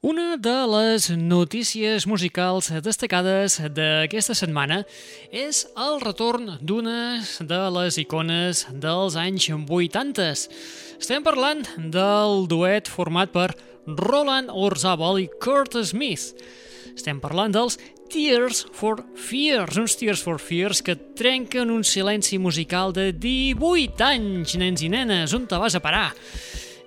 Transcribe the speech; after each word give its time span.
Una 0.00 0.36
de 0.36 0.52
les 0.70 1.08
notícies 1.10 2.04
musicals 2.06 2.68
destacades 2.86 3.56
d'aquesta 3.74 4.36
setmana 4.38 4.84
és 5.34 5.64
el 5.74 5.98
retorn 5.98 6.52
d'una 6.62 7.24
de 7.42 7.58
les 7.74 7.98
icones 7.98 8.60
dels 8.70 9.16
anys 9.18 9.48
80. 9.50 10.28
Estem 11.02 11.26
parlant 11.26 11.66
del 11.90 12.46
duet 12.46 12.86
format 12.86 13.34
per 13.34 13.48
Roland 13.88 14.54
Orzabal 14.54 15.18
i 15.18 15.26
Kurt 15.42 15.74
Smith. 15.82 16.30
Estem 16.94 17.18
parlant 17.18 17.58
dels 17.58 17.80
Tears 18.06 18.68
for 18.70 19.02
Fears, 19.18 19.82
uns 19.82 19.98
Tears 19.98 20.22
for 20.22 20.38
Fears 20.38 20.78
que 20.78 20.94
trenquen 20.94 21.74
un 21.74 21.82
silenci 21.82 22.38
musical 22.38 22.94
de 22.94 23.10
18 23.10 24.06
anys, 24.14 24.54
nens 24.62 24.86
i 24.86 24.94
nenes, 24.94 25.34
on 25.34 25.50
te 25.50 25.58
vas 25.58 25.74
a 25.74 25.82
parar? 25.82 26.12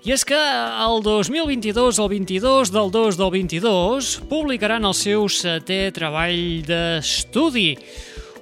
I 0.02 0.10
és 0.16 0.24
que 0.26 0.34
el 0.34 0.98
2022, 1.06 2.00
el 2.02 2.08
22 2.10 2.72
del 2.74 2.88
2 2.90 3.16
del 3.20 3.28
22, 3.30 4.08
publicaran 4.26 4.82
el 4.82 4.96
seu 4.98 5.28
setè 5.30 5.92
treball 5.94 6.64
d'estudi. 6.66 7.76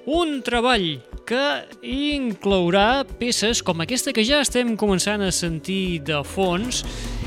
Un 0.08 0.38
treball 0.40 0.86
que 1.28 1.42
inclourà 1.84 3.04
peces 3.04 3.60
com 3.60 3.84
aquesta 3.84 4.16
que 4.16 4.24
ja 4.24 4.40
estem 4.40 4.72
començant 4.80 5.20
a 5.20 5.28
sentir 5.28 6.00
de 6.00 6.22
fons 6.24 6.80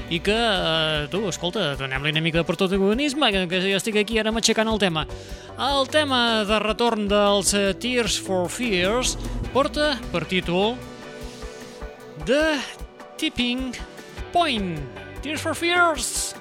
i 0.10 0.18
que, 0.18 0.34
eh, 0.34 1.06
tu, 1.14 1.22
escolta, 1.30 1.76
donem-li 1.78 2.18
una 2.18 2.26
mica 2.26 2.42
de 2.42 2.50
protagonisme, 2.50 3.30
que, 3.30 3.46
que 3.54 3.62
jo 3.70 3.78
estic 3.78 4.02
aquí 4.02 4.18
ara 4.18 4.34
m'aixecant 4.34 4.68
el 4.68 4.82
tema. 4.82 5.06
El 5.62 5.86
tema 5.94 6.42
de 6.50 6.58
retorn 6.66 7.06
dels 7.06 7.54
uh, 7.54 7.70
Tears 7.78 8.18
for 8.18 8.50
Fears 8.50 9.14
porta 9.54 9.94
per 10.10 10.26
títol 10.26 10.74
The 12.26 12.58
Tipping 13.22 13.93
Point. 14.34 14.80
Tears 15.22 15.40
for 15.40 15.54
Fears. 15.54 16.34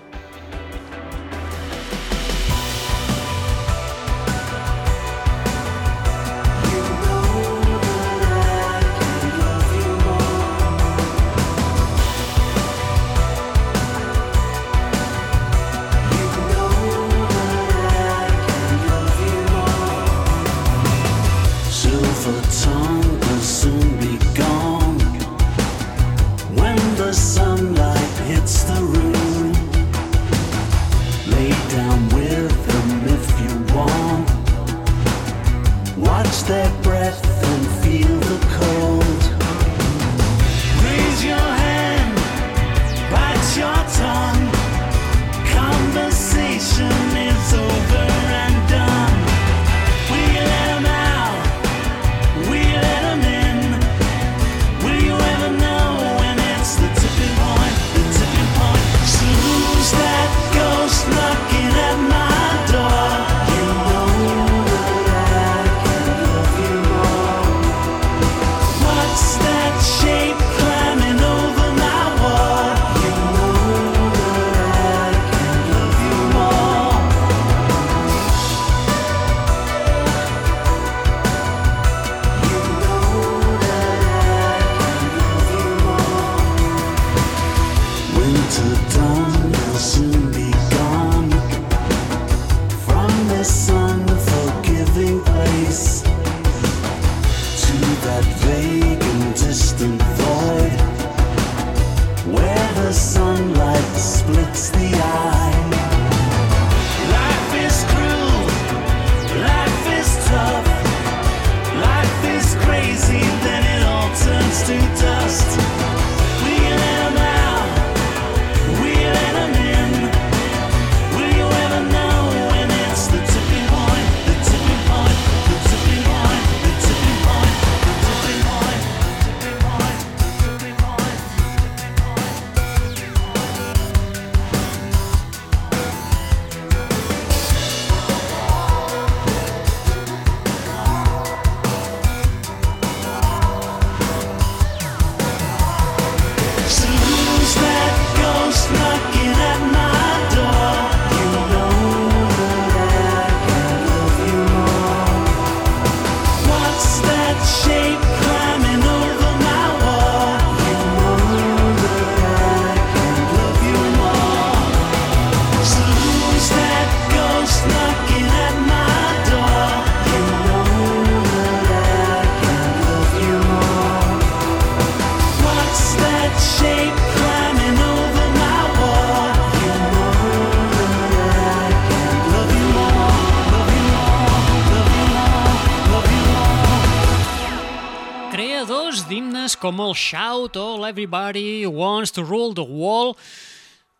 Com 189.62 189.78
el 189.78 189.93
Shout 189.94 190.56
o 190.58 190.75
l'Everybody 190.82 191.62
Wants 191.70 192.11
to 192.17 192.25
Rule 192.26 192.50
the 192.58 192.64
Wall 192.67 193.14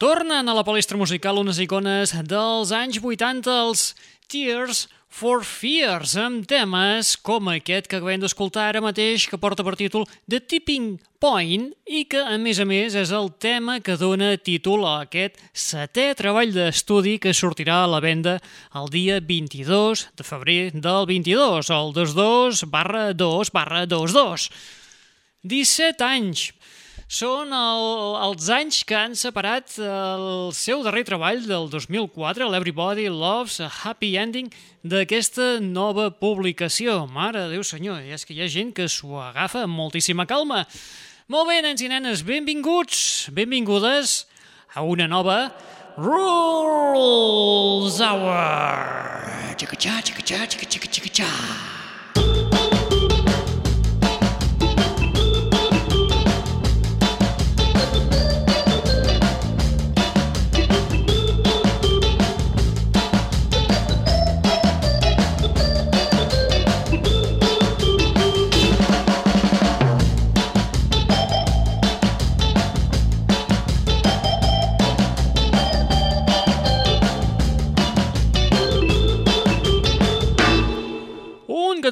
tornen 0.03 0.49
a 0.51 0.57
la 0.57 0.65
palestra 0.67 0.99
musical 0.99 1.39
unes 1.39 1.61
icones 1.63 2.17
dels 2.27 2.73
anys 2.75 2.99
80, 2.99 3.47
els 3.47 3.93
Tears 4.27 4.89
for 5.13 5.45
Fears, 5.47 6.17
amb 6.19 6.49
temes 6.51 7.13
com 7.23 7.53
aquest 7.53 7.87
que 7.87 8.01
acabem 8.01 8.19
d'escoltar 8.25 8.71
ara 8.73 8.83
mateix, 8.83 9.29
que 9.31 9.39
porta 9.39 9.63
per 9.63 9.77
títol 9.79 10.09
The 10.27 10.41
Tipping 10.41 10.97
Point 11.23 11.71
i 11.87 12.03
que, 12.11 12.19
a 12.19 12.35
més 12.43 12.59
a 12.59 12.67
més, 12.67 12.99
és 12.99 13.15
el 13.15 13.31
tema 13.39 13.79
que 13.85 13.95
dona 14.01 14.35
títol 14.43 14.83
a 14.89 14.99
aquest 15.07 15.39
setè 15.55 16.11
treball 16.19 16.51
d'estudi 16.57 17.21
que 17.23 17.37
sortirà 17.37 17.85
a 17.85 17.91
la 17.95 18.03
venda 18.03 18.41
el 18.75 18.91
dia 18.91 19.23
22 19.23 20.09
de 20.19 20.27
febrer 20.27 20.61
del 20.75 21.07
22, 21.07 21.71
el 21.71 21.99
22 22.03 22.67
barra 22.73 23.13
2 23.15 23.55
barra 23.55 23.87
22. 23.87 24.51
17 25.43 26.07
anys. 26.07 26.53
Són 27.13 27.51
el, 27.53 27.87
els 28.25 28.47
anys 28.55 28.79
que 28.89 28.97
han 28.97 29.13
separat 29.19 29.75
el 29.85 30.53
seu 30.57 30.81
darrer 30.87 31.03
treball 31.05 31.43
del 31.45 31.67
2004, 31.69 32.47
l'Everybody 32.49 33.11
Loves 33.13 33.59
a 33.61 33.69
Happy 33.69 34.15
Ending, 34.17 34.49
d'aquesta 34.81 35.59
nova 35.61 36.09
publicació. 36.15 37.03
Mare 37.11 37.51
Déu 37.53 37.67
senyor, 37.67 38.01
i 38.01 38.15
és 38.17 38.25
que 38.25 38.33
hi 38.33 38.41
ha 38.41 38.49
gent 38.49 38.73
que 38.73 38.89
s'ho 38.89 39.21
agafa 39.21 39.67
amb 39.67 39.77
moltíssima 39.77 40.25
calma. 40.31 40.63
Molt 41.29 41.51
bé, 41.51 41.61
nens 41.67 41.85
i 41.85 41.91
nenes, 41.91 42.25
benvinguts, 42.25 43.29
benvingudes 43.35 44.23
a 44.73 44.87
una 44.87 45.11
nova 45.11 45.51
Rules 45.99 48.01
Hour. 48.01 49.53
Chica-cha, 49.61 50.01
chica-cha, 50.01 50.47
chica-chica, 50.47 50.89
chica-cha. 50.89 51.82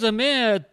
També 0.00 0.30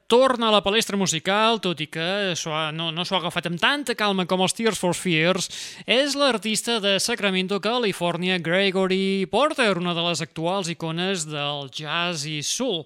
torna 0.09 0.47
a 0.47 0.53
la 0.55 0.63
palestra 0.65 0.97
musical, 0.97 1.59
tot 1.61 1.81
i 1.83 1.89
que 1.91 2.33
no, 2.73 2.89
no 2.95 3.03
s'ho 3.05 3.17
ha 3.17 3.19
agafat 3.19 3.49
amb 3.49 3.59
tanta 3.61 3.95
calma 3.99 4.25
com 4.25 4.41
els 4.45 4.55
Tears 4.55 4.79
for 4.79 4.95
Fears, 4.95 5.51
és 5.85 6.15
l'artista 6.15 6.79
de 6.83 6.95
Sacramento, 7.03 7.59
Califòrnia, 7.61 8.39
Gregory 8.39 9.27
Porter, 9.29 9.73
una 9.77 9.93
de 9.97 10.07
les 10.07 10.23
actuals 10.23 10.71
icones 10.73 11.27
del 11.27 11.67
jazz 11.75 12.25
i 12.25 12.39
soul. 12.41 12.85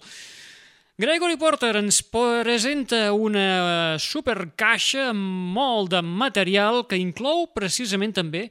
Gregory 1.02 1.38
Porter 1.40 1.72
ens 1.80 2.02
presenta 2.04 3.08
una 3.14 3.96
supercaixa 4.02 5.08
amb 5.14 5.56
molt 5.56 5.94
de 5.96 6.02
material 6.06 6.84
que 6.86 7.00
inclou 7.00 7.48
precisament 7.56 8.14
també 8.18 8.50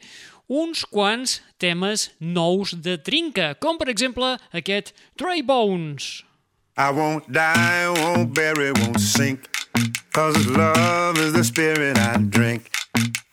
uns 0.51 0.83
quants 0.83 1.39
temes 1.63 2.09
nous 2.19 2.75
de 2.83 2.97
trinca, 2.99 3.53
com 3.63 3.79
per 3.79 3.87
exemple 3.93 4.33
aquest 4.51 4.91
Dry 5.15 5.47
Bones. 5.47 6.30
I 6.81 6.89
won't 6.89 7.31
die, 7.31 7.91
won't 7.91 8.33
bury, 8.33 8.73
won't 8.73 8.99
sink. 8.99 9.51
Cause 10.15 10.47
love 10.47 11.19
is 11.19 11.35
the 11.35 11.45
spirit 11.45 11.99
I 11.99 12.17
drink. 12.17 12.71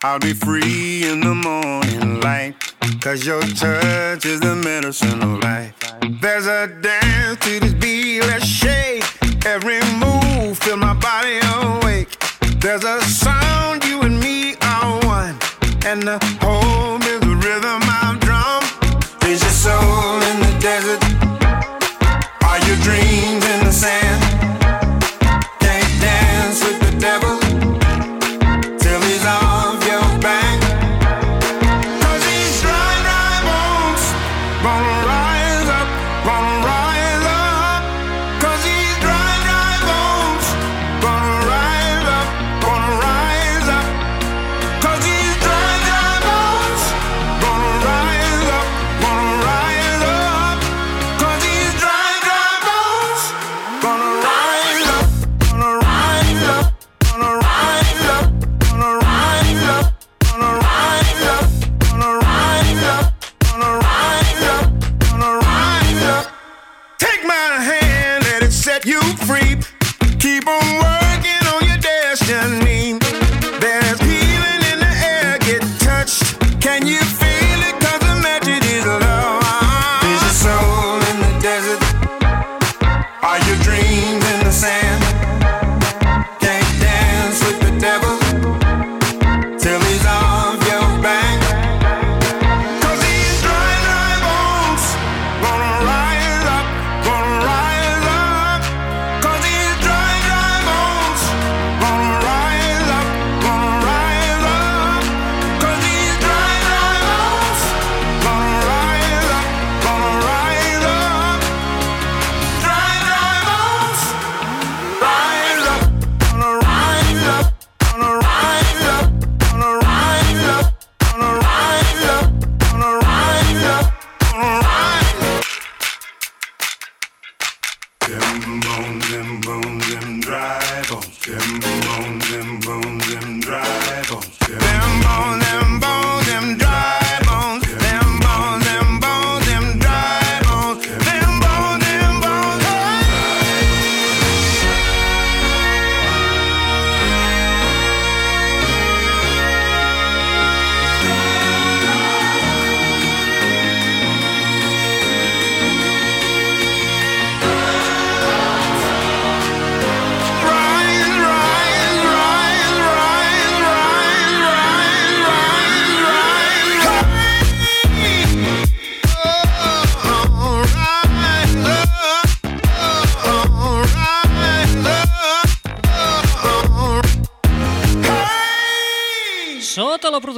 I'll 0.04 0.20
be 0.20 0.34
free 0.34 1.08
in 1.08 1.22
the 1.22 1.34
morning 1.34 2.20
light. 2.20 2.56
Cause 3.00 3.26
your 3.26 3.40
touch 3.40 4.26
is 4.26 4.42
the 4.42 4.54
medicine 4.54 5.24
of 5.24 5.42
life. 5.42 5.74
There's 6.22 6.46
a 6.46 6.68
dance 6.82 7.40
to 7.46 7.62
this 7.62 7.74
beat, 7.74 8.20
let's 8.24 8.46
shake. 8.46 9.06
Every 9.46 9.80
move, 9.96 10.60
feel 10.60 10.76
my 10.76 10.94
body 10.96 11.40
awake. 11.56 12.20
There's 12.60 12.84
a 12.84 13.00
sound, 13.04 13.86
you 13.86 14.02
and 14.02 14.20
me 14.20 14.56
are 14.62 15.00
one. 15.06 15.40
And 15.86 16.04
the 16.04 16.20
home 16.42 16.77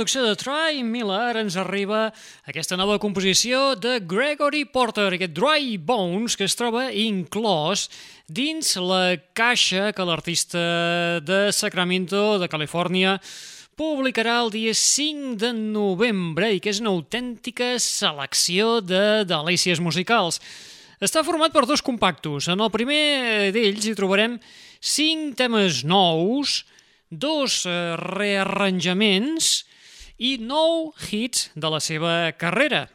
producció 0.10 0.26
de 0.26 0.38
Troy 0.42 0.80
Miller 0.82 1.38
ens 1.38 1.54
arriba 1.54 2.08
aquesta 2.50 2.74
nova 2.74 2.96
composició 2.98 3.76
de 3.78 4.00
Gregory 4.02 4.64
Porter, 4.66 5.12
aquest 5.14 5.36
Dry 5.38 5.78
Bones, 5.78 6.34
que 6.34 6.48
es 6.50 6.56
troba 6.58 6.88
inclòs 6.90 7.84
dins 8.26 8.72
la 8.82 9.20
caixa 9.38 9.92
que 9.94 10.08
l'artista 10.10 11.22
de 11.22 11.52
Sacramento, 11.54 12.40
de 12.42 12.50
Califòrnia, 12.50 13.20
publicarà 13.78 14.40
el 14.42 14.50
dia 14.50 14.74
5 14.74 15.38
de 15.38 15.54
novembre 15.54 16.56
i 16.56 16.58
que 16.58 16.74
és 16.74 16.82
una 16.82 16.96
autèntica 16.96 17.76
selecció 17.78 18.82
de 18.82 19.28
delícies 19.30 19.78
musicals. 19.78 20.42
Està 20.98 21.22
format 21.22 21.54
per 21.54 21.68
dos 21.70 21.86
compactos. 21.86 22.50
En 22.50 22.66
el 22.66 22.74
primer 22.74 23.54
d'ells 23.54 23.86
hi 23.86 23.94
trobarem 23.94 24.40
cinc 24.82 25.38
temes 25.38 25.84
nous, 25.86 26.64
dos 27.14 27.62
eh, 27.70 27.94
rearranjaments 28.10 29.69
i 30.20 30.36
nou 30.44 30.92
hits 31.08 31.50
de 31.56 31.72
la 31.72 31.80
seva 31.80 32.32
carrera. 32.36 32.90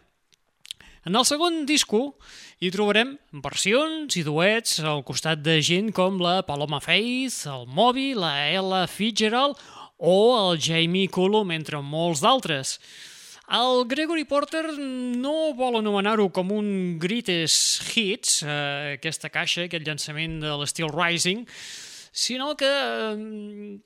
En 1.04 1.16
el 1.16 1.24
segon 1.28 1.64
disco 1.68 2.14
hi 2.60 2.70
trobarem 2.72 3.16
versions 3.44 4.14
i 4.16 4.22
duets 4.24 4.78
al 4.84 5.02
costat 5.08 5.40
de 5.44 5.58
gent 5.64 5.90
com 5.96 6.20
la 6.20 6.42
Paloma 6.46 6.80
Faith, 6.84 7.46
el 7.50 7.66
Moby, 7.66 8.12
la 8.16 8.36
Ella 8.52 8.84
Fitzgerald 8.88 9.60
o 9.98 10.16
el 10.36 10.60
Jamie 10.60 11.08
Cullum, 11.08 11.52
entre 11.52 11.80
molts 11.80 12.22
d'altres. 12.24 12.78
El 13.52 13.84
Gregory 13.88 14.24
Porter 14.24 14.64
no 14.80 15.52
vol 15.56 15.80
anomenar-ho 15.80 16.30
com 16.32 16.52
un 16.52 16.98
Greatest 17.00 17.84
Hits, 17.92 18.42
eh, 18.42 18.96
aquesta 18.96 19.28
caixa, 19.28 19.66
aquest 19.66 19.84
llançament 19.84 20.38
de 20.40 20.54
l'Steel 20.56 20.88
Rising, 20.88 21.44
sinó 22.12 22.54
que 22.56 22.70
eh, 22.70 23.76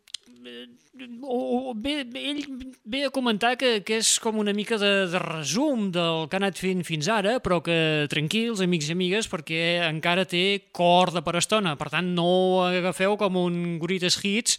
o, 1.22 1.70
o, 1.70 1.74
bé, 1.74 2.02
ell 2.18 2.42
ve 2.84 3.04
a 3.06 3.12
comentar 3.14 3.54
que, 3.60 3.78
que 3.86 3.98
és 4.02 4.14
com 4.22 4.38
una 4.40 4.54
mica 4.56 4.78
de, 4.80 4.92
de 5.12 5.20
resum 5.22 5.88
del 5.94 6.26
que 6.28 6.38
ha 6.38 6.42
anat 6.42 6.60
fent 6.60 6.84
fins 6.86 7.08
ara, 7.12 7.38
però 7.44 7.60
que 7.64 8.06
tranquils, 8.12 8.62
amics 8.64 8.90
i 8.90 8.96
amigues, 8.96 9.30
perquè 9.30 9.62
encara 9.88 10.26
té 10.28 10.44
corda 10.74 11.22
per 11.26 11.36
estona. 11.38 11.76
Per 11.78 11.90
tant, 11.92 12.12
no 12.18 12.28
agafeu 12.66 13.18
com 13.20 13.38
un 13.40 13.78
greatest 13.82 14.24
hits, 14.24 14.58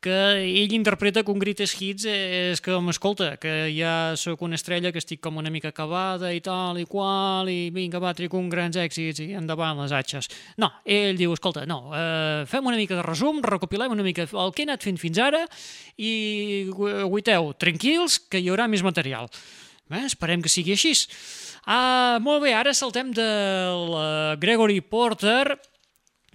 que 0.00 0.14
ell 0.62 0.72
interpreta 0.76 1.22
que 1.24 1.32
un 1.32 1.40
greatest 1.42 1.80
hits 1.80 2.06
és 2.10 2.62
que, 2.62 2.74
m'escolta, 2.82 3.34
que 3.42 3.68
ja 3.74 4.14
sóc 4.18 4.42
una 4.46 4.58
estrella 4.58 4.92
que 4.92 5.00
estic 5.02 5.20
com 5.24 5.40
una 5.40 5.52
mica 5.52 5.72
acabada 5.72 6.32
i 6.34 6.40
tal 6.44 6.78
i 6.80 6.86
qual, 6.88 7.50
i 7.50 7.70
vinga, 7.74 8.00
va, 8.02 8.14
tric 8.16 8.34
un 8.38 8.50
grans 8.52 8.78
èxits 8.80 9.22
i 9.24 9.28
endavant 9.38 9.80
les 9.82 9.94
atxes. 9.96 10.30
No, 10.62 10.70
ell 10.84 11.18
diu, 11.18 11.34
escolta, 11.36 11.66
no, 11.68 11.90
eh, 11.96 12.44
fem 12.50 12.66
una 12.66 12.78
mica 12.80 12.98
de 12.98 13.04
resum, 13.06 13.42
recopilem 13.44 13.94
una 13.96 14.06
mica 14.06 14.26
el 14.26 14.54
que 14.54 14.64
he 14.64 14.68
anat 14.68 14.86
fent 14.86 15.00
fins 15.00 15.20
ara 15.22 15.44
i 15.96 16.66
guiteu, 16.70 17.52
tranquils, 17.58 18.20
que 18.30 18.42
hi 18.42 18.50
haurà 18.52 18.68
més 18.70 18.84
material. 18.86 19.30
Bé, 19.86 20.02
esperem 20.08 20.42
que 20.42 20.50
sigui 20.50 20.74
així. 20.74 20.92
Ah, 21.66 22.18
molt 22.22 22.42
bé, 22.42 22.52
ara 22.54 22.74
saltem 22.74 23.12
del 23.14 23.94
Gregory 24.42 24.80
Porter 24.82 25.56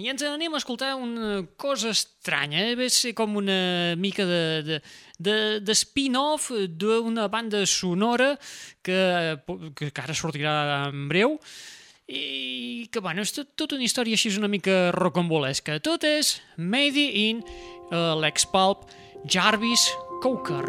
i 0.01 0.09
ens 0.09 0.23
anem 0.25 0.55
a 0.55 0.59
escoltar 0.61 0.95
una 0.97 1.43
cosa 1.61 1.91
estranya, 1.93 2.63
eh? 2.65 2.75
ve 2.75 2.89
ser 2.89 3.13
com 3.13 3.35
una 3.37 3.93
mica 4.01 4.25
de, 4.25 4.41
de, 4.65 4.79
de, 5.19 5.35
de 5.61 5.75
spin-off 5.77 6.49
d'una 6.69 7.27
banda 7.29 7.61
sonora 7.69 8.33
que, 8.81 8.97
que, 9.77 9.91
que 9.91 10.01
ara 10.01 10.17
sortirà 10.17 10.55
en 10.89 11.05
breu, 11.11 11.37
i 12.11 12.89
que, 12.91 12.99
bueno, 12.99 13.23
és 13.23 13.31
tot, 13.31 13.53
tota 13.55 13.77
una 13.77 13.85
història 13.87 14.17
així 14.17 14.33
una 14.35 14.49
mica 14.51 14.89
rocambolesca. 14.97 15.77
Tot 15.79 16.03
és 16.03 16.39
Made 16.57 17.05
in 17.21 17.39
uh, 17.45 18.17
l'ex-pulp 18.19 18.89
Jarvis 19.23 19.85
Coker. 20.25 20.65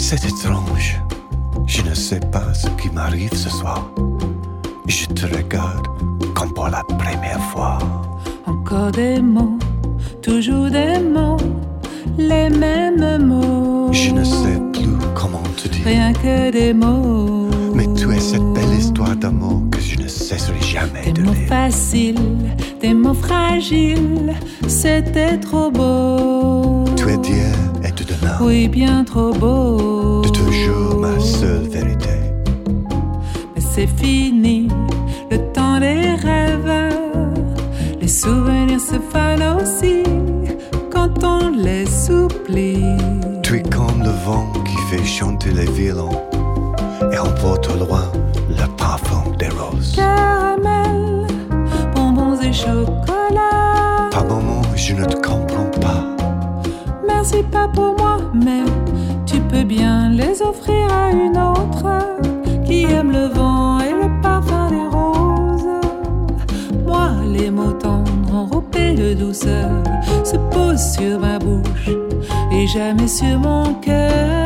C'est 0.00 0.24
étrange. 0.26 1.19
Je 1.72 1.82
ne 1.82 1.94
sais 1.94 2.18
pas 2.32 2.52
ce 2.52 2.66
qui 2.80 2.90
m'arrive 2.90 3.32
ce 3.34 3.48
soir. 3.48 3.90
Je 4.88 5.06
te 5.06 5.24
regarde 5.36 5.86
comme 6.34 6.52
pour 6.52 6.68
la 6.68 6.82
première 6.82 7.40
fois. 7.52 7.78
Encore 8.46 8.90
des 8.90 9.20
mots, 9.20 9.56
toujours 10.20 10.68
des 10.68 10.98
mots, 10.98 11.36
les 12.18 12.50
mêmes 12.50 13.24
mots. 13.24 13.92
Je 13.92 14.10
ne 14.10 14.24
sais 14.24 14.58
plus 14.72 14.96
comment 15.14 15.42
te 15.56 15.68
dire. 15.68 15.84
Rien 15.84 16.12
que 16.12 16.50
des 16.50 16.72
mots. 16.74 17.48
Mais 17.74 17.86
tu 17.94 18.10
es 18.12 18.18
cette 18.20 18.52
belle 18.52 18.74
histoire 18.76 19.14
d'amour 19.14 19.62
que 19.70 19.80
je 19.80 19.96
ne 19.98 20.08
cesserai 20.08 20.60
jamais 20.60 21.04
Des 21.04 21.12
de 21.12 21.22
mots 21.22 21.32
lire. 21.32 21.48
faciles, 21.48 22.18
des 22.80 22.94
mots 22.94 23.14
fragiles, 23.14 24.34
c'était 24.66 25.38
trop 25.38 25.70
beau. 25.70 26.84
Tu 26.96 27.08
es 27.10 27.16
d'hier 27.18 27.54
et 27.84 27.92
de 27.92 28.02
demain. 28.04 28.36
Oui, 28.42 28.66
bien 28.68 29.04
trop 29.04 29.32
beau. 29.32 30.22
De 30.22 30.28
toujours 30.30 30.99
seule 31.20 31.68
vérité. 31.68 32.08
Mais 33.54 33.60
c'est 33.60 33.86
fini, 33.86 34.68
le 35.30 35.38
temps 35.52 35.78
des 35.78 36.14
rêves. 36.14 36.94
Les 38.00 38.08
souvenirs 38.08 38.80
se 38.80 38.96
fanent 39.12 39.56
aussi 39.60 40.02
quand 40.90 41.22
on 41.22 41.50
les 41.50 42.10
oublie. 42.10 42.96
Tu 43.42 43.58
es 43.58 43.62
comme 43.62 44.02
le 44.02 44.10
vent 44.24 44.52
qui 44.64 44.76
fait 44.90 45.04
chanter 45.04 45.50
les 45.50 45.70
violons 45.70 46.22
et 47.12 47.18
emporte 47.18 47.68
au 47.70 47.76
loin 47.84 48.04
le 48.48 48.66
parfum 48.76 49.22
des 49.38 49.48
roses. 49.48 49.96
Caramel, 49.96 51.26
bonbons 51.94 52.40
et 52.40 52.52
chocolat. 52.52 54.08
Par 54.10 54.24
moments, 54.24 54.62
je 54.74 54.94
ne 54.94 55.04
te 55.04 55.16
comprends 55.16 55.70
pas. 55.80 56.04
Merci 57.06 57.42
pas 57.50 57.68
pour 57.68 57.96
moi, 57.98 58.18
mais 58.34 58.62
tu 59.40 59.56
peux 59.56 59.64
bien 59.64 60.10
les 60.10 60.42
offrir 60.42 60.92
à 60.92 61.10
une 61.10 61.36
autre 61.36 61.86
qui 62.64 62.84
aime 62.84 63.12
le 63.12 63.26
vent 63.26 63.80
et 63.80 63.92
le 63.92 64.20
parfum 64.22 64.68
des 64.68 64.86
roses. 64.96 65.80
Moi, 66.86 67.10
les 67.32 67.50
mots 67.50 67.72
tendres 67.72 68.34
enrobés 68.34 68.94
de 68.94 69.14
douceur 69.14 69.70
se 70.24 70.36
posent 70.52 70.92
sur 70.94 71.18
ma 71.18 71.38
bouche 71.38 71.90
et 72.52 72.66
jamais 72.66 73.08
sur 73.08 73.38
mon 73.38 73.74
cœur. 73.74 74.39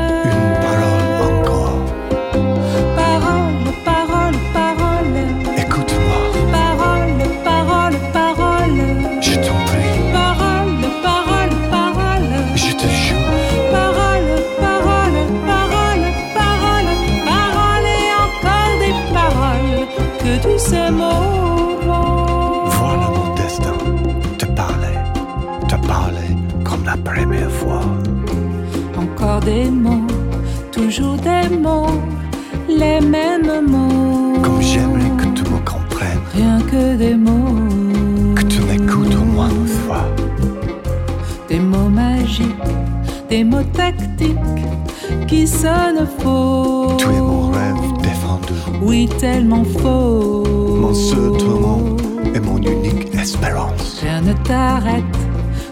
Faux. 46.18 46.96
Tu 46.98 47.06
es 47.06 47.20
mon 47.20 47.50
rêve 47.50 48.02
défendu, 48.02 48.52
Oui, 48.82 49.08
tellement 49.18 49.64
faux. 49.64 50.44
mon 50.80 50.94
seul 50.94 51.32
tourment 51.38 51.96
et 52.34 52.40
mon 52.40 52.58
unique 52.58 53.14
espérance. 53.14 54.00
Rien 54.02 54.20
ne 54.20 54.32
t'arrête 54.44 55.04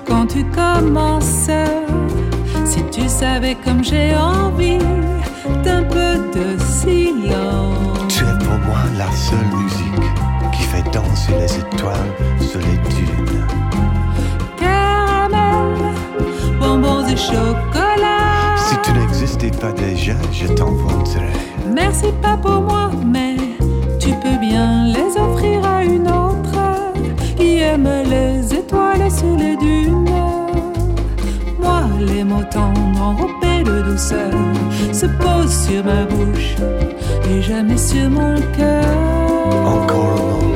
quand 0.06 0.26
tu 0.26 0.44
commences. 0.44 1.50
Si 2.64 2.82
tu 2.90 3.08
savais 3.08 3.56
comme 3.64 3.84
j'ai 3.84 4.14
envie 4.16 4.78
d'un 5.64 5.82
peu 5.82 6.12
de 6.34 6.58
silence. 6.58 8.08
Tu 8.08 8.24
es 8.24 8.38
pour 8.44 8.58
moi 8.66 8.78
la 8.96 9.10
seule 9.12 9.48
musique 9.58 10.08
qui 10.52 10.62
fait 10.62 10.84
danser 10.92 11.32
les 11.38 11.58
étoiles 11.58 12.12
sur 12.40 12.60
les 12.60 12.78
dunes. 12.94 13.44
Caramel, 14.58 15.94
bonbons 16.60 17.06
et 17.06 17.16
chocolat. 17.16 18.21
Tu 18.84 18.92
n'existais 18.92 19.50
pas 19.50 19.72
déjà, 19.72 20.14
je 20.32 20.46
t'inventerais. 20.48 21.32
Merci 21.72 22.06
pas 22.20 22.36
pour 22.36 22.60
moi, 22.60 22.90
mais 23.04 23.36
tu 23.98 24.10
peux 24.22 24.38
bien 24.40 24.86
les 24.86 25.16
offrir 25.20 25.64
à 25.64 25.84
une 25.84 26.08
autre 26.08 26.58
qui 27.36 27.58
aime 27.60 27.88
les 28.08 28.54
étoiles 28.54 29.10
sur 29.10 29.36
les 29.36 29.56
dunes. 29.56 30.08
Moi, 31.60 31.82
les 32.00 32.24
mots 32.24 32.44
tendres 32.50 33.00
enrobés 33.00 33.62
de 33.64 33.82
douceur 33.90 34.32
se 34.92 35.06
posent 35.06 35.66
sur 35.66 35.84
ma 35.84 36.04
bouche 36.04 36.56
et 37.30 37.40
jamais 37.40 37.78
sur 37.78 38.10
mon 38.10 38.34
cœur. 38.56 38.84
Encore 39.64 40.40
un 40.42 40.51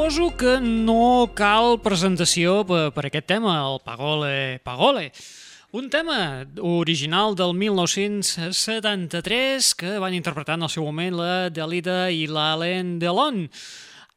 Suposo 0.00 0.32
que 0.32 0.56
no 0.64 1.28
cal 1.36 1.76
presentació 1.84 2.64
per, 2.64 2.88
per 2.96 3.04
aquest 3.04 3.28
tema, 3.28 3.60
el 3.68 3.84
Pagole 3.84 4.56
Pagole. 4.64 5.12
Un 5.76 5.92
tema 5.92 6.48
original 6.56 7.36
del 7.36 7.52
1973 7.52 9.76
que 9.76 10.00
van 10.00 10.16
interpretar 10.16 10.56
en 10.56 10.64
el 10.64 10.72
seu 10.72 10.88
moment 10.88 11.20
la 11.20 11.52
Delida 11.52 12.08
i 12.08 12.24
l'Alain 12.24 12.96
Delon. 12.96 13.52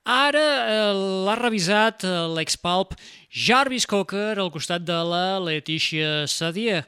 Ara 0.08 0.72
eh, 0.72 0.96
l'ha 1.28 1.36
revisat 1.42 2.08
eh, 2.08 2.32
l'expalp 2.32 2.96
Jarvis 3.28 3.84
Cocker 3.84 4.40
al 4.40 4.56
costat 4.56 4.88
de 4.88 5.04
la 5.04 5.36
Leticia 5.44 6.24
Sadier. 6.32 6.88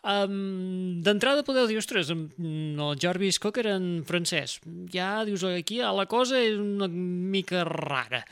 Um, 0.00 1.02
D'entrada 1.04 1.44
podeu 1.44 1.66
dir, 1.68 1.76
ostres, 1.80 2.08
el 2.10 3.00
Jarvis 3.00 3.38
Cocker 3.42 3.66
en 3.74 3.88
francès. 4.08 4.58
Ja 4.92 5.26
dius, 5.28 5.44
aquí 5.44 5.80
la 5.84 6.06
cosa 6.08 6.40
és 6.40 6.56
una 6.56 6.88
mica 6.88 7.64
rara. 7.68 8.22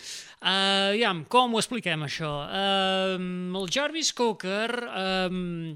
Uh, 0.41 0.97
ja, 0.97 1.13
com 1.29 1.55
ho 1.55 1.61
expliquem, 1.61 2.07
això? 2.09 2.35
Uh, 2.49 3.17
el 3.61 3.73
Jarvis 3.73 4.15
Cocker... 4.17 4.71
Um, 4.89 5.75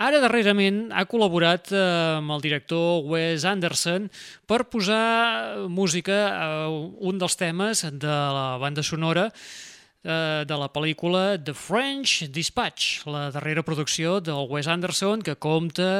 Ara, 0.00 0.16
darrerament, 0.22 0.86
ha 0.96 1.02
col·laborat 1.04 1.74
eh, 1.76 1.80
amb 2.16 2.32
el 2.32 2.40
director 2.40 3.02
Wes 3.04 3.42
Anderson 3.44 4.06
per 4.48 4.62
posar 4.72 5.66
música 5.68 6.22
a 6.40 6.46
un 6.72 7.20
dels 7.20 7.36
temes 7.36 7.82
de 7.84 8.14
la 8.32 8.46
banda 8.62 8.80
sonora 8.80 9.26
eh, 9.28 9.69
de 10.00 10.56
la 10.56 10.70
pel·lícula 10.72 11.36
The 11.36 11.52
French 11.52 12.30
Dispatch, 12.32 13.02
la 13.04 13.26
darrera 13.34 13.60
producció 13.60 14.16
del 14.24 14.46
Wes 14.48 14.68
Anderson 14.70 15.20
que 15.20 15.34
compta 15.36 15.90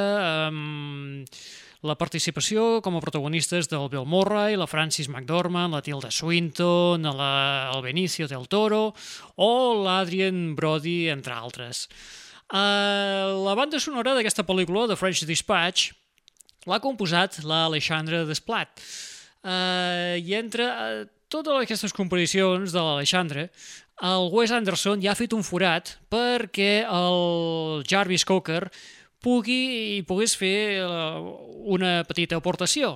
amb 0.47 1.29
la 1.81 1.95
participació 1.97 2.81
com 2.85 2.97
a 2.97 3.01
protagonistes 3.01 3.69
del 3.71 3.87
Bill 3.89 4.05
Murray, 4.05 4.55
la 4.57 4.69
Francis 4.69 5.09
McDormand, 5.09 5.73
la 5.73 5.81
Tilda 5.81 6.11
Swinton, 6.13 7.07
la, 7.17 7.71
el 7.73 7.81
Benicio 7.81 8.27
del 8.29 8.45
Toro 8.47 8.91
o 9.41 9.51
l'Adrian 9.81 10.53
Brody, 10.55 11.09
entre 11.09 11.33
altres. 11.33 11.87
Uh, 12.51 13.41
la 13.47 13.55
banda 13.57 13.79
sonora 13.81 14.13
d'aquesta 14.13 14.45
pel·lícula, 14.45 14.85
The 14.91 14.99
French 14.99 15.23
Dispatch, 15.25 15.89
l'ha 16.69 16.81
composat 16.83 17.41
l'Alexandre 17.47 18.25
Desplat. 18.29 18.83
Uh, 19.41 20.21
I 20.21 20.37
entre 20.37 20.67
uh, 20.69 21.05
totes 21.31 21.61
aquestes 21.61 21.93
composicions 21.95 22.73
de 22.73 22.81
l'Alexandre, 22.81 23.47
el 24.01 24.27
Wes 24.33 24.51
Anderson 24.51 25.01
ja 25.03 25.13
ha 25.13 25.19
fet 25.19 25.33
un 25.37 25.45
forat 25.45 25.95
perquè 26.11 26.83
el 26.89 27.85
Jarvis 27.87 28.25
Cocker 28.27 28.65
pugui 29.21 29.61
i 29.97 30.01
pogués 30.07 30.33
fer 30.37 30.81
uh, 30.81 31.21
una 31.69 32.01
petita 32.09 32.39
aportació. 32.41 32.95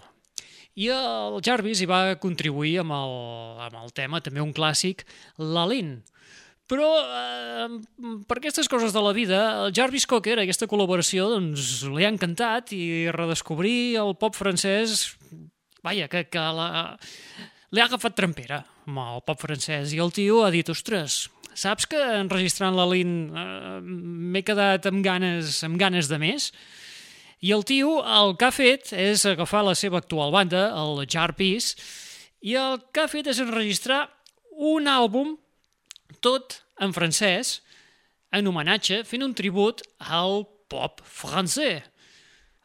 I 0.76 0.90
el 0.92 1.40
Jarvis 1.46 1.80
hi 1.80 1.88
va 1.88 2.18
contribuir 2.20 2.82
amb 2.82 2.92
el, 2.98 3.14
amb 3.70 3.78
el 3.86 3.94
tema, 3.96 4.20
també 4.20 4.44
un 4.44 4.52
clàssic, 4.52 5.06
l'Alin. 5.40 6.02
Però, 6.68 6.90
eh, 7.00 7.68
per 8.28 8.40
aquestes 8.40 8.68
coses 8.68 8.92
de 8.92 9.02
la 9.06 9.14
vida, 9.16 9.40
el 9.64 9.74
Jarvis 9.78 10.08
Cocker, 10.10 10.40
aquesta 10.42 10.68
col·laboració, 10.68 11.30
doncs, 11.32 11.86
li 11.94 12.04
ha 12.04 12.12
encantat 12.12 12.74
i 12.76 13.06
redescobrir 13.14 13.96
el 14.02 14.16
pop 14.20 14.36
francès, 14.36 15.14
vaja, 15.86 16.10
que, 16.12 16.26
que 16.28 16.46
la, 16.58 16.70
li 17.76 17.82
ha 17.84 17.90
agafat 17.90 18.16
trempera 18.16 18.62
amb 18.88 19.02
el 19.04 19.24
pop 19.28 19.42
francès. 19.42 19.92
I 19.92 20.00
el 20.00 20.14
tio 20.16 20.46
ha 20.46 20.52
dit, 20.54 20.70
ostres, 20.72 21.26
saps 21.60 21.88
que 21.92 22.00
enregistrant 22.22 22.76
la 22.78 22.86
Lin 22.88 23.16
eh, 23.36 23.80
m'he 23.84 24.44
quedat 24.48 24.88
amb 24.88 25.04
ganes, 25.04 25.60
amb 25.68 25.80
ganes 25.82 26.08
de 26.12 26.20
més? 26.22 26.52
I 27.44 27.52
el 27.52 27.66
tio 27.68 27.98
el 28.00 28.36
que 28.40 28.48
ha 28.48 28.56
fet 28.56 28.94
és 28.96 29.26
agafar 29.28 29.66
la 29.68 29.76
seva 29.76 30.00
actual 30.00 30.32
banda, 30.32 30.70
el 30.72 31.04
Jarvis, 31.04 31.74
i 32.40 32.56
el 32.60 32.80
que 32.96 33.04
ha 33.04 33.12
fet 33.12 33.28
és 33.28 33.42
enregistrar 33.44 34.06
un 34.56 34.88
àlbum 34.88 35.36
tot 36.24 36.62
en 36.80 36.96
francès, 36.96 37.60
en 38.32 38.48
homenatge, 38.48 39.02
fent 39.08 39.24
un 39.26 39.36
tribut 39.36 39.84
al 40.00 40.46
pop 40.72 41.04
francès. 41.04 41.84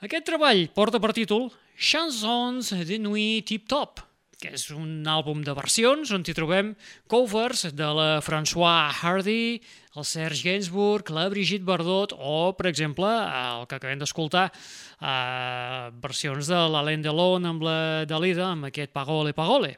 Aquest 0.00 0.24
treball 0.24 0.68
porta 0.72 1.02
per 1.02 1.10
títol 1.12 1.50
Chansons 1.76 2.70
de 2.86 2.96
nuit 3.02 3.44
tip-top, 3.50 4.00
que 4.40 4.54
és 4.56 4.70
un 4.72 5.04
àlbum 5.04 5.42
de 5.44 5.52
versions 5.56 6.10
on 6.16 6.24
hi 6.24 6.34
trobem 6.36 6.72
covers 7.12 7.66
de 7.76 7.88
la 7.96 8.08
François 8.24 8.88
Hardy, 9.02 9.60
el 9.96 10.06
Serge 10.08 10.46
Gainsbourg, 10.46 11.10
la 11.12 11.26
Brigitte 11.32 11.66
Bardot 11.66 12.14
o, 12.16 12.52
per 12.56 12.70
exemple, 12.70 13.08
el 13.10 13.66
que 13.68 13.76
acabem 13.76 14.00
d'escoltar, 14.00 14.46
eh, 14.48 15.90
versions 16.00 16.48
de 16.48 16.62
l'Alain 16.72 17.04
Delon 17.04 17.50
amb 17.52 17.66
la 17.68 17.80
Dalida, 18.08 18.48
amb 18.54 18.70
aquest 18.70 18.96
Pagole 18.96 19.36
Pagole. 19.36 19.74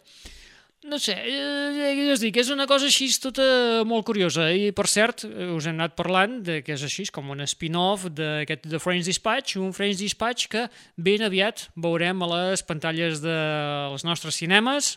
No 0.82 0.98
sé, 0.98 1.14
eh, 1.14 2.10
és 2.10 2.18
dir, 2.18 2.32
que 2.34 2.42
és 2.42 2.48
una 2.50 2.64
cosa 2.66 2.88
així 2.88 3.06
tota 3.22 3.44
molt 3.86 4.02
curiosa 4.08 4.48
i 4.50 4.72
per 4.74 4.88
cert 4.90 5.22
us 5.22 5.68
hem 5.70 5.76
anat 5.78 5.94
parlant 5.94 6.40
de 6.42 6.56
que 6.66 6.74
és 6.74 6.82
així 6.82 7.06
com 7.14 7.30
un 7.30 7.44
spin-off 7.46 8.08
d'aquest 8.10 8.66
The 8.66 8.80
French 8.82 9.06
Dispatch, 9.06 9.60
un 9.62 9.70
French 9.76 10.00
Dispatch 10.00 10.48
que 10.50 10.66
ben 10.98 11.22
aviat 11.22 11.68
veurem 11.78 12.26
a 12.26 12.30
les 12.34 12.66
pantalles 12.66 13.22
dels 13.22 14.02
nostres 14.02 14.42
cinemes 14.42 14.96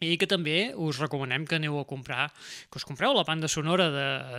i 0.00 0.16
que 0.16 0.28
també 0.28 0.72
us 0.72 0.96
recomanem 1.04 1.44
que 1.44 1.60
aneu 1.60 1.76
a 1.80 1.86
comprar, 1.88 2.30
que 2.72 2.80
us 2.80 2.88
compreu 2.88 3.12
la 3.12 3.24
banda 3.28 3.48
sonora 3.48 3.90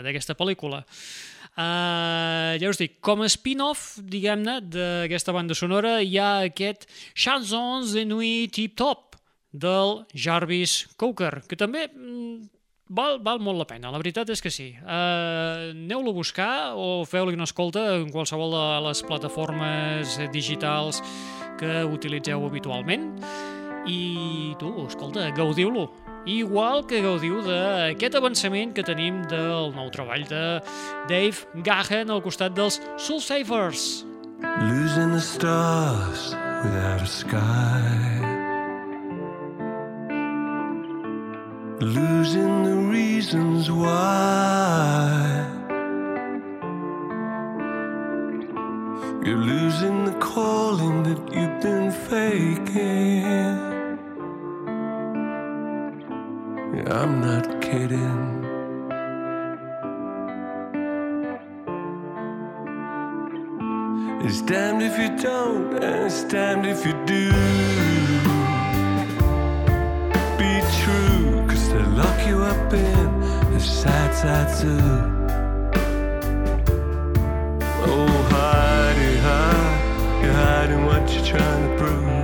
d'aquesta 0.02 0.34
pel·lícula. 0.38 0.82
Uh, 1.58 2.54
ja 2.62 2.70
us 2.70 2.78
dic, 2.78 3.00
com 3.02 3.24
a 3.26 3.30
spin-off, 3.30 3.96
diguem-ne, 4.02 4.60
d'aquesta 4.66 5.34
banda 5.34 5.58
sonora 5.58 5.96
hi 6.02 6.18
ha 6.22 6.44
aquest 6.50 6.86
Chansons 7.18 7.96
de 7.98 8.06
Nuit 8.06 8.54
Tip 8.54 8.76
Top, 8.78 9.07
del 9.52 10.06
Jarvis 10.14 10.88
Coker, 10.98 11.42
que 11.48 11.58
també 11.60 11.88
mm, 11.88 12.48
val, 12.90 13.20
val 13.24 13.42
molt 13.44 13.62
la 13.62 13.68
pena, 13.70 13.92
la 13.92 14.02
veritat 14.02 14.30
és 14.34 14.44
que 14.44 14.52
sí. 14.54 14.72
Uh, 14.84 15.74
Aneu-lo 15.74 16.14
a 16.14 16.18
buscar 16.18 16.52
o 16.76 17.04
feu-li 17.08 17.38
una 17.38 17.48
escolta 17.48 17.86
en 17.98 18.12
qualsevol 18.14 18.56
de 18.56 18.66
les 18.88 19.04
plataformes 19.08 20.18
digitals 20.34 21.02
que 21.58 21.84
utilitzeu 21.90 22.46
habitualment 22.46 23.14
i 23.88 24.54
tu, 24.60 24.74
escolta, 24.86 25.30
gaudiu-lo. 25.32 25.88
Igual 26.28 26.84
que 26.90 27.00
gaudiu 27.00 27.40
d'aquest 27.46 28.18
avançament 28.20 28.74
que 28.76 28.84
tenim 28.84 29.22
del 29.32 29.72
nou 29.78 29.88
treball 29.96 30.28
de 30.28 30.44
Dave 31.08 31.64
Gahan 31.64 32.12
al 32.12 32.24
costat 32.26 32.56
dels 32.58 32.82
Soul 33.00 33.24
Savers. 33.24 34.04
Losing 34.68 35.16
the 35.16 35.24
stars 35.24 36.36
without 36.64 37.02
a 37.02 37.08
sky. 37.08 38.37
Losing 41.80 42.64
the 42.64 42.76
reasons 42.76 43.70
why. 43.70 45.46
You're 49.24 49.38
losing 49.38 50.06
the 50.06 50.14
calling 50.20 51.04
that 51.04 51.20
you've 51.32 51.62
been 51.62 51.92
faking. 51.92 53.22
Yeah, 56.74 57.04
I'm 57.04 57.22
not 57.22 57.62
kidding. 57.62 58.44
It's 64.26 64.42
damned 64.42 64.82
if 64.82 64.98
you 64.98 65.16
don't, 65.16 65.76
and 65.84 66.08
it's 66.08 66.24
damned 66.24 66.66
if 66.66 66.84
you 66.84 66.94
do. 67.06 67.77
You 72.28 72.44
up 72.44 72.74
in 72.74 73.24
a 73.56 73.60
sad, 73.60 74.50
zoo. 74.54 74.78
Oh, 77.90 78.10
hidey, 78.32 79.18
hide, 79.26 80.22
you're 80.22 80.34
hiding 80.34 80.86
what 80.86 81.10
you're 81.14 81.26
trying 81.26 81.70
to 81.70 81.84
prove. 81.84 82.17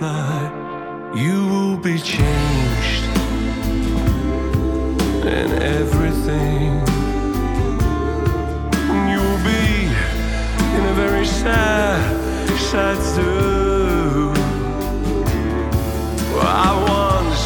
Flight. 0.00 0.52
You 1.14 1.46
will 1.52 1.76
be 1.76 1.98
changed 1.98 3.04
and 5.36 5.52
everything. 5.80 6.68
You 9.10 9.18
will 9.26 9.42
be 9.54 9.66
in 10.76 10.82
a 10.92 10.94
very 11.02 11.26
sad, 11.26 12.00
sad 12.70 12.98
zoo. 13.12 14.32
I 16.66 16.70
once 17.02 17.44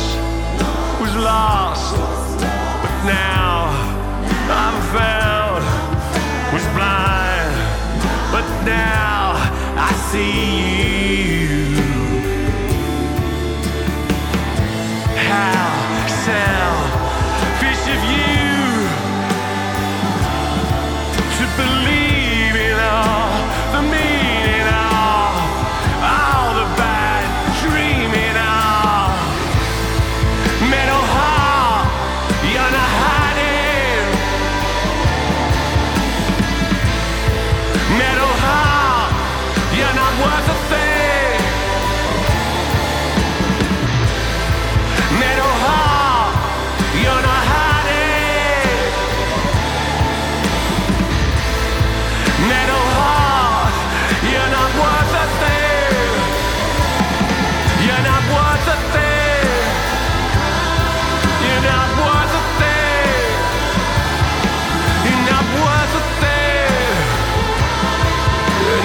was 1.02 1.14
lost, 1.30 1.96
but 2.82 2.94
now 3.18 3.50
I'm 4.62 4.78
found. 4.94 5.64
Was 6.54 6.66
blind, 6.76 7.54
but 8.34 8.46
now 8.64 9.22
I 9.88 9.90
see 10.10 10.73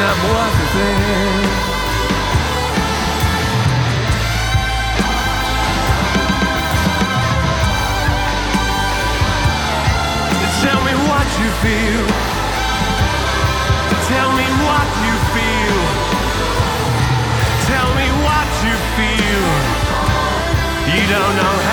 You're 0.09 0.17
not 0.17 0.51
thing. 0.73 0.99
Tell 10.63 10.81
me 10.81 10.93
what 11.09 11.27
you 11.39 11.49
feel. 11.61 12.05
Tell 14.09 14.29
me 14.33 14.47
what 14.65 14.89
you 15.05 15.15
feel. 15.35 15.77
Tell 17.69 17.89
me 17.93 18.07
what 18.25 18.49
you 18.65 18.75
feel. 18.97 19.45
You 20.89 21.03
don't 21.13 21.35
know 21.37 21.68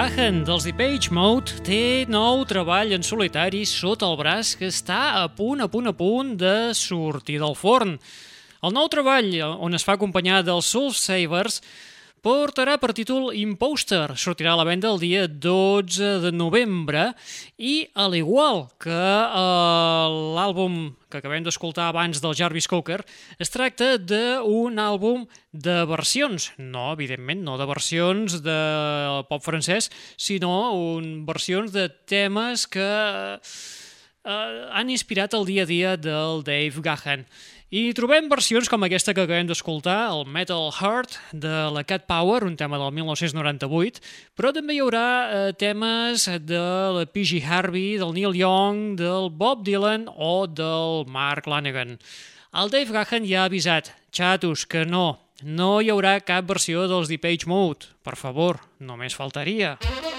Gahan, 0.00 0.46
dels 0.48 0.64
Depeche 0.64 1.12
Mode, 1.12 1.58
té 1.60 2.06
nou 2.08 2.40
treball 2.48 2.94
en 2.96 3.02
solitari 3.04 3.66
sota 3.68 4.06
el 4.08 4.14
braç 4.16 4.54
que 4.56 4.70
està 4.72 5.00
a 5.18 5.26
punt, 5.28 5.60
a 5.60 5.66
punt, 5.68 5.90
a 5.90 5.92
punt 5.92 6.30
de 6.40 6.70
sortir 6.72 7.36
del 7.42 7.52
forn. 7.52 7.98
El 8.64 8.72
nou 8.72 8.88
treball, 8.88 9.28
on 9.60 9.76
es 9.76 9.84
fa 9.84 9.98
acompanyar 9.98 10.38
dels 10.46 10.70
Soul 10.72 10.94
Savers, 10.96 11.58
portarà 12.22 12.76
per 12.80 12.92
títol 12.96 13.30
Imposter. 13.36 14.14
Sortirà 14.16 14.54
a 14.54 14.60
la 14.60 14.66
venda 14.68 14.90
el 14.92 15.00
dia 15.02 15.26
12 15.26 16.20
de 16.24 16.32
novembre 16.32 17.10
i, 17.56 17.88
al 17.94 18.16
igual 18.18 18.66
que 18.80 18.94
eh, 18.94 20.16
l'àlbum 20.36 20.80
que 21.10 21.18
acabem 21.18 21.42
d'escoltar 21.42 21.88
abans 21.90 22.22
del 22.22 22.36
Jarvis 22.38 22.68
Cocker, 22.70 23.00
es 23.42 23.50
tracta 23.50 23.96
d'un 23.98 24.78
àlbum 24.78 25.26
de 25.50 25.80
versions. 25.90 26.52
No, 26.56 26.92
evidentment, 26.94 27.42
no 27.42 27.58
de 27.58 27.66
versions 27.68 28.38
de 28.44 28.58
pop 29.28 29.42
francès, 29.44 29.90
sinó 30.16 30.70
un, 30.78 31.26
versions 31.26 31.74
de 31.74 31.88
temes 32.06 32.68
que 32.70 32.90
eh, 33.40 34.68
han 34.70 34.92
inspirat 34.94 35.34
el 35.34 35.48
dia 35.50 35.66
a 35.66 35.70
dia 35.70 35.96
del 35.98 36.44
Dave 36.46 36.84
Gahan. 36.84 37.26
I 37.70 37.92
trobem 37.94 38.26
versions 38.26 38.66
com 38.66 38.82
aquesta 38.82 39.12
que 39.14 39.22
acabem 39.22 39.46
d'escoltar, 39.46 40.08
el 40.10 40.24
Metal 40.26 40.72
Heart, 40.74 41.12
de 41.30 41.52
la 41.70 41.84
Cat 41.86 42.02
Power, 42.08 42.42
un 42.42 42.56
tema 42.58 42.80
del 42.82 42.90
1998, 42.96 44.02
però 44.34 44.50
també 44.50 44.74
hi 44.74 44.80
haurà 44.82 45.04
eh, 45.06 45.52
temes 45.54 46.26
de 46.50 46.64
la 46.96 47.06
P.G. 47.06 47.38
Harvey, 47.46 47.94
del 48.02 48.10
Neil 48.18 48.34
Young, 48.34 48.98
del 48.98 49.30
Bob 49.30 49.62
Dylan 49.62 50.08
o 50.10 50.48
del 50.50 51.06
Mark 51.06 51.46
Lanegan. 51.46 52.00
El 52.58 52.74
Dave 52.74 52.90
Gahan 52.90 53.30
ja 53.30 53.44
ha 53.44 53.48
avisat, 53.52 53.94
xatos, 54.10 54.66
que 54.66 54.82
no, 54.82 55.20
no 55.46 55.76
hi 55.78 55.94
haurà 55.94 56.18
cap 56.26 56.50
versió 56.50 56.88
dels 56.90 57.06
Depeche 57.06 57.46
Mode. 57.46 57.94
Per 58.02 58.18
favor, 58.18 58.64
només 58.82 59.14
faltaria. 59.14 59.76
Goodbye, 59.78 60.09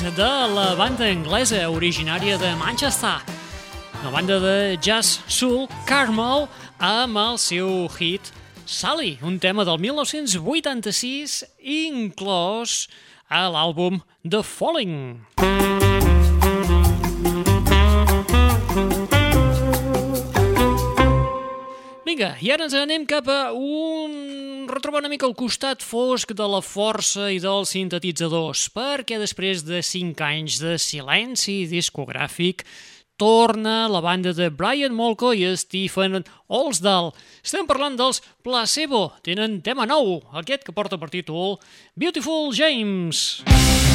De 0.00 0.48
la 0.56 0.74
banda 0.78 1.04
anglesa 1.04 1.68
originària 1.68 2.38
de 2.40 2.54
Manchester. 2.56 3.20
Una 4.00 4.10
banda 4.10 4.38
de 4.40 4.78
jazz 4.80 5.20
soul, 5.28 5.68
Carmel, 5.84 6.46
amb 6.80 7.18
el 7.20 7.36
seu 7.36 7.84
hit 7.98 8.30
Sally, 8.64 9.18
un 9.20 9.36
tema 9.38 9.66
del 9.68 9.76
1986 9.76 11.44
inclòs 11.60 12.88
a 13.28 13.44
l'àlbum 13.52 14.00
The 14.24 14.40
Falling. 14.40 15.20
Vinga, 22.08 22.38
i 22.40 22.48
ara 22.56 22.70
ens 22.70 22.78
anem 22.86 23.04
cap 23.04 23.28
a 23.28 23.52
un 23.52 24.49
retrobar 24.74 25.02
una 25.02 25.10
mica 25.10 25.26
el 25.28 25.36
costat 25.38 25.82
fosc 25.82 26.32
de 26.36 26.46
la 26.46 26.60
força 26.62 27.30
i 27.32 27.40
dels 27.42 27.72
sintetitzadors, 27.74 28.68
perquè 28.74 29.18
després 29.20 29.64
de 29.66 29.82
5 29.82 30.26
anys 30.26 30.60
de 30.62 30.76
silenci 30.80 31.64
discogràfic 31.70 32.64
torna 33.20 33.84
la 33.92 34.00
banda 34.00 34.32
de 34.36 34.48
Brian 34.48 34.94
Molko 34.96 35.34
i 35.36 35.44
Stephen 35.60 36.22
Olsdal. 36.48 37.12
Estem 37.44 37.68
parlant 37.68 37.98
dels 38.00 38.22
Placebo. 38.44 39.10
Tenen 39.26 39.60
tema 39.66 39.88
nou, 39.90 40.20
aquest 40.40 40.64
que 40.64 40.76
porta 40.76 41.00
per 41.00 41.12
títol 41.12 41.58
Beautiful 41.96 42.54
James. 42.56 43.42
Beautiful 43.44 43.50
James. 43.50 43.90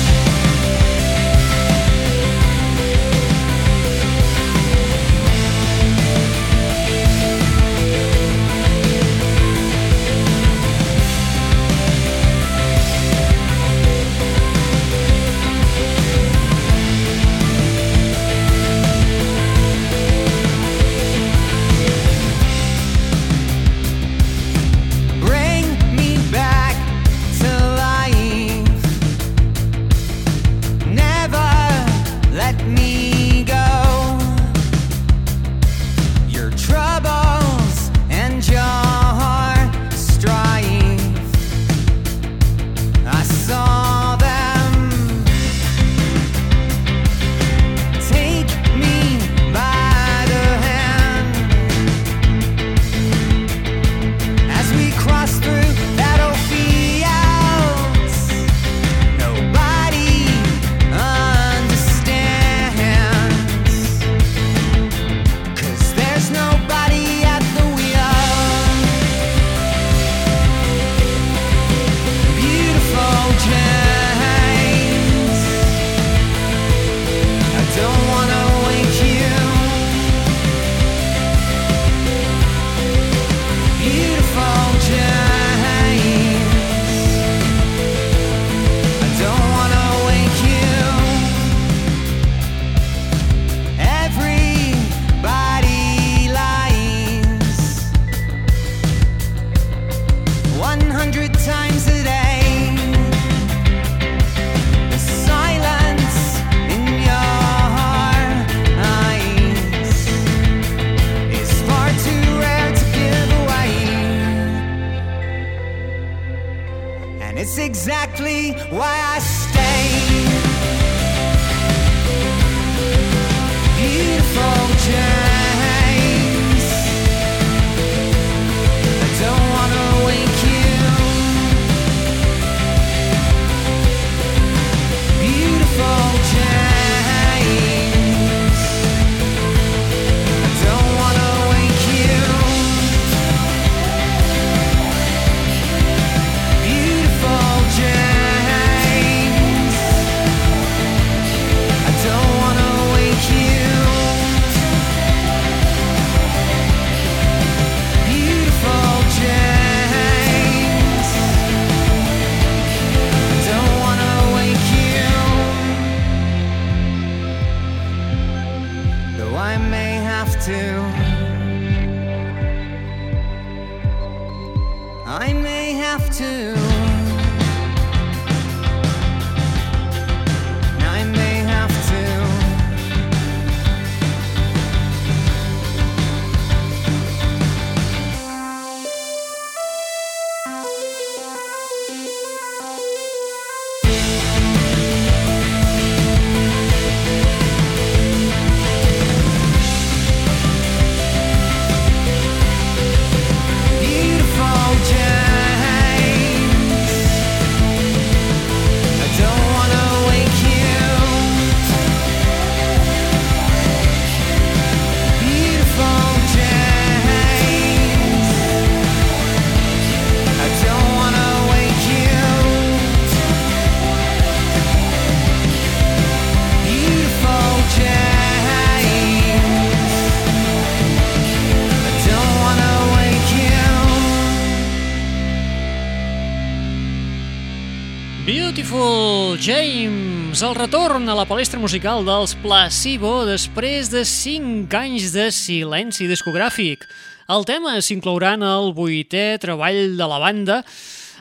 retorn 240.66 241.06
a 241.10 241.14
la 241.14 241.28
palestra 241.30 241.60
musical 241.62 242.02
dels 242.08 242.32
Placebo 242.42 243.20
després 243.28 243.92
de 243.94 244.02
5 244.02 244.74
anys 244.74 245.12
de 245.14 245.28
silenci 245.30 246.08
discogràfic. 246.10 246.88
El 247.30 247.46
tema 247.46 247.76
s'inclourà 247.86 248.32
en 248.34 248.46
el 248.48 248.72
vuitè 248.74 249.36
treball 249.44 249.94
de 250.00 250.08
la 250.10 250.18
banda, 250.24 250.58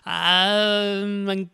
eh, 0.07 1.05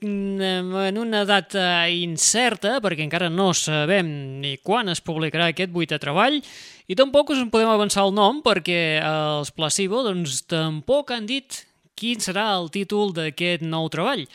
en 0.06 1.02
una 1.02 1.24
data 1.26 1.88
incerta, 1.90 2.78
perquè 2.78 3.02
encara 3.08 3.26
no 3.26 3.50
sabem 3.58 4.38
ni 4.38 4.54
quan 4.62 4.86
es 4.94 5.02
publicarà 5.02 5.50
aquest 5.50 5.74
vuitè 5.74 5.98
treball, 5.98 6.38
i 6.86 6.94
tampoc 6.94 7.34
us 7.34 7.42
en 7.42 7.50
podem 7.50 7.74
avançar 7.74 8.06
el 8.06 8.14
nom, 8.14 8.38
perquè 8.38 9.02
els 9.02 9.50
Placebo 9.50 10.06
doncs, 10.06 10.44
tampoc 10.46 11.10
han 11.10 11.26
dit 11.26 11.64
quin 11.98 12.22
serà 12.22 12.52
el 12.54 12.70
títol 12.70 13.10
d'aquest 13.18 13.66
nou 13.66 13.90
treball. 13.90 14.28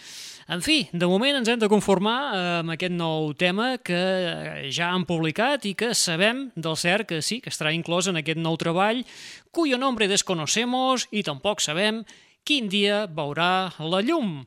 En 0.45 0.62
fi, 0.62 0.84
de 0.93 1.08
moment 1.10 1.39
ens 1.39 1.49
hem 1.49 1.58
de 1.58 1.69
conformar 1.71 2.19
amb 2.60 2.75
aquest 2.75 2.93
nou 2.93 3.31
tema 3.34 3.79
que 3.81 3.97
eh, 3.97 4.67
ja 4.69 4.91
han 4.93 5.08
publicat 5.10 5.65
i 5.65 5.71
que 5.73 5.89
sabem 5.97 6.51
del 6.53 6.77
cert 6.77 7.10
que 7.10 7.17
sí, 7.25 7.39
que 7.41 7.49
estarà 7.49 7.71
inclòs 7.73 8.12
en 8.12 8.21
aquest 8.21 8.38
nou 8.38 8.53
treball, 8.62 9.01
cuyo 9.49 9.79
nombre 9.81 10.05
desconocemos 10.12 11.08
i 11.10 11.25
tampoc 11.25 11.65
sabem 11.65 12.03
quin 12.45 12.69
dia 12.69 13.08
veurà 13.10 13.73
la 13.81 14.03
llum. 14.05 14.43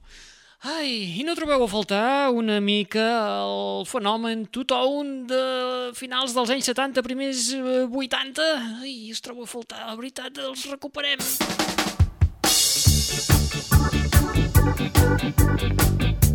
Ai, 0.71 1.19
i 1.19 1.27
no 1.27 1.35
trobeu 1.39 1.65
a 1.67 1.71
faltar 1.71 2.31
una 2.31 2.61
mica 2.63 3.09
el 3.43 3.83
fenomen 3.91 4.47
tothom 4.55 5.27
de 5.31 5.43
finals 5.99 6.35
dels 6.35 6.55
anys 6.55 6.71
70, 6.71 7.03
primers 7.07 7.49
eh, 7.59 7.87
80? 7.91 8.47
Ai, 8.85 9.01
es 9.11 9.23
trobo 9.23 9.47
a 9.47 9.51
faltar, 9.51 9.83
la 9.83 9.99
veritat, 9.99 10.39
els 10.47 10.63
recuperem. 10.71 11.19
Thank 14.61 16.23
you. 16.23 16.28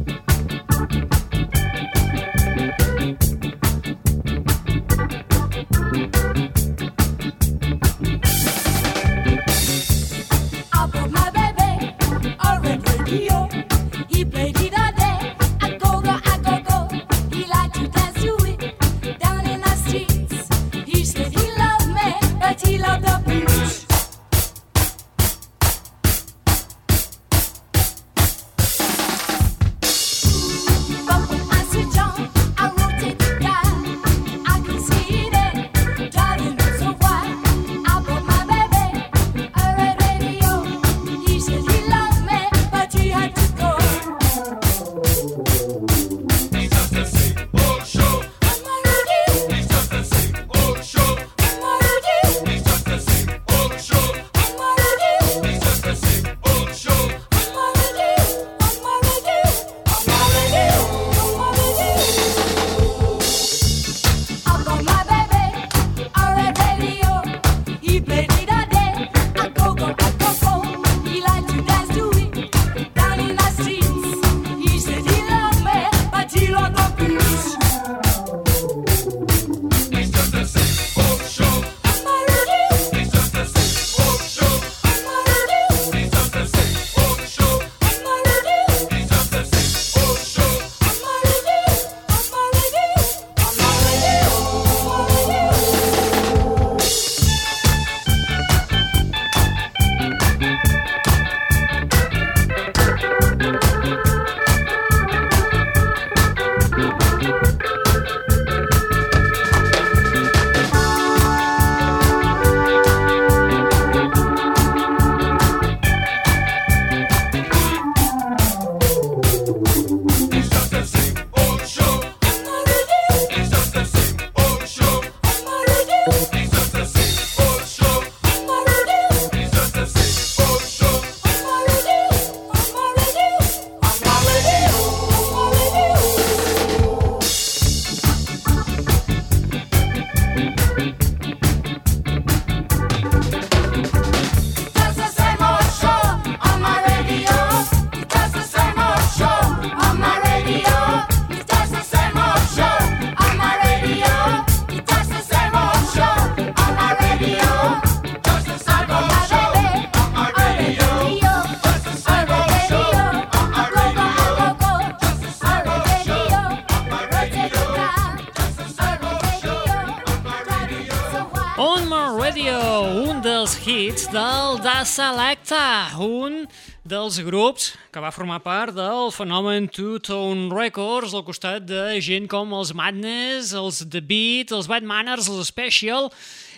Selecta, 174.84 175.96
un 176.04 176.44
dels 176.84 177.16
grups 177.24 177.70
que 177.94 178.02
va 178.04 178.12
formar 178.12 178.42
part 178.44 178.76
del 178.76 179.14
fenomen 179.16 179.70
Two 179.72 180.02
Tone 180.04 180.50
Records 180.52 181.14
al 181.16 181.24
costat 181.24 181.64
de 181.64 182.02
gent 182.04 182.28
com 182.28 182.52
els 182.58 182.74
Madness, 182.76 183.54
els 183.56 183.80
The 183.88 184.02
Beat, 184.04 184.52
els 184.52 184.68
Bad 184.68 184.84
Manners, 184.84 185.30
els 185.32 185.48
Special 185.48 186.10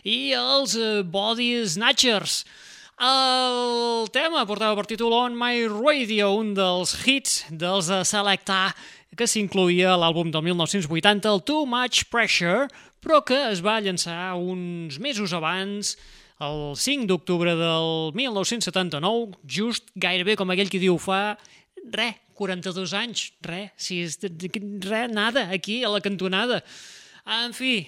i 0.02 0.34
els 0.34 0.74
eh, 0.74 1.04
Body 1.06 1.52
Snatchers. 1.70 2.40
El 2.98 4.10
tema 4.16 4.48
portava 4.50 4.74
per 4.82 4.88
títol 4.90 5.14
On 5.14 5.38
My 5.38 5.68
Radio, 5.70 6.34
un 6.42 6.56
dels 6.58 6.98
hits 7.06 7.44
dels 7.52 7.94
de 7.94 8.02
Selecta 8.10 8.72
que 9.16 9.30
s'incluïa 9.30 9.94
a 9.94 10.02
l'àlbum 10.02 10.34
del 10.34 10.50
1980, 10.50 11.30
el 11.30 11.46
Too 11.46 11.70
Much 11.70 12.10
Pressure, 12.10 12.66
però 13.06 13.22
que 13.22 13.38
es 13.52 13.62
va 13.62 13.78
llançar 13.86 14.34
uns 14.34 14.98
mesos 14.98 15.38
abans, 15.38 15.94
el 16.44 16.76
5 16.76 17.08
d'octubre 17.08 17.56
del 17.56 18.12
1979, 18.18 19.38
just 19.48 19.92
gairebé 19.96 20.36
com 20.36 20.52
aquell 20.52 20.72
que 20.72 20.82
diu 20.82 20.98
fa, 21.00 21.38
re, 21.94 22.12
42 22.36 22.94
anys, 22.98 23.30
re, 23.46 23.70
si 23.80 24.02
és, 24.04 24.20
re, 24.20 25.06
nada, 25.08 25.48
aquí, 25.56 25.84
a 25.84 25.92
la 25.94 26.04
cantonada. 26.04 26.60
En 27.26 27.56
fi, 27.56 27.88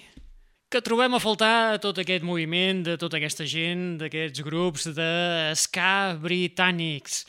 que 0.72 0.80
trobem 0.84 1.14
a 1.16 1.20
faltar 1.20 1.78
tot 1.84 2.00
aquest 2.00 2.24
moviment 2.24 2.82
de 2.84 2.96
tota 3.00 3.20
aquesta 3.20 3.44
gent, 3.48 3.98
d'aquests 4.00 4.44
grups 4.44 4.88
de 4.96 5.12
ska 5.56 6.16
britànics. 6.20 7.22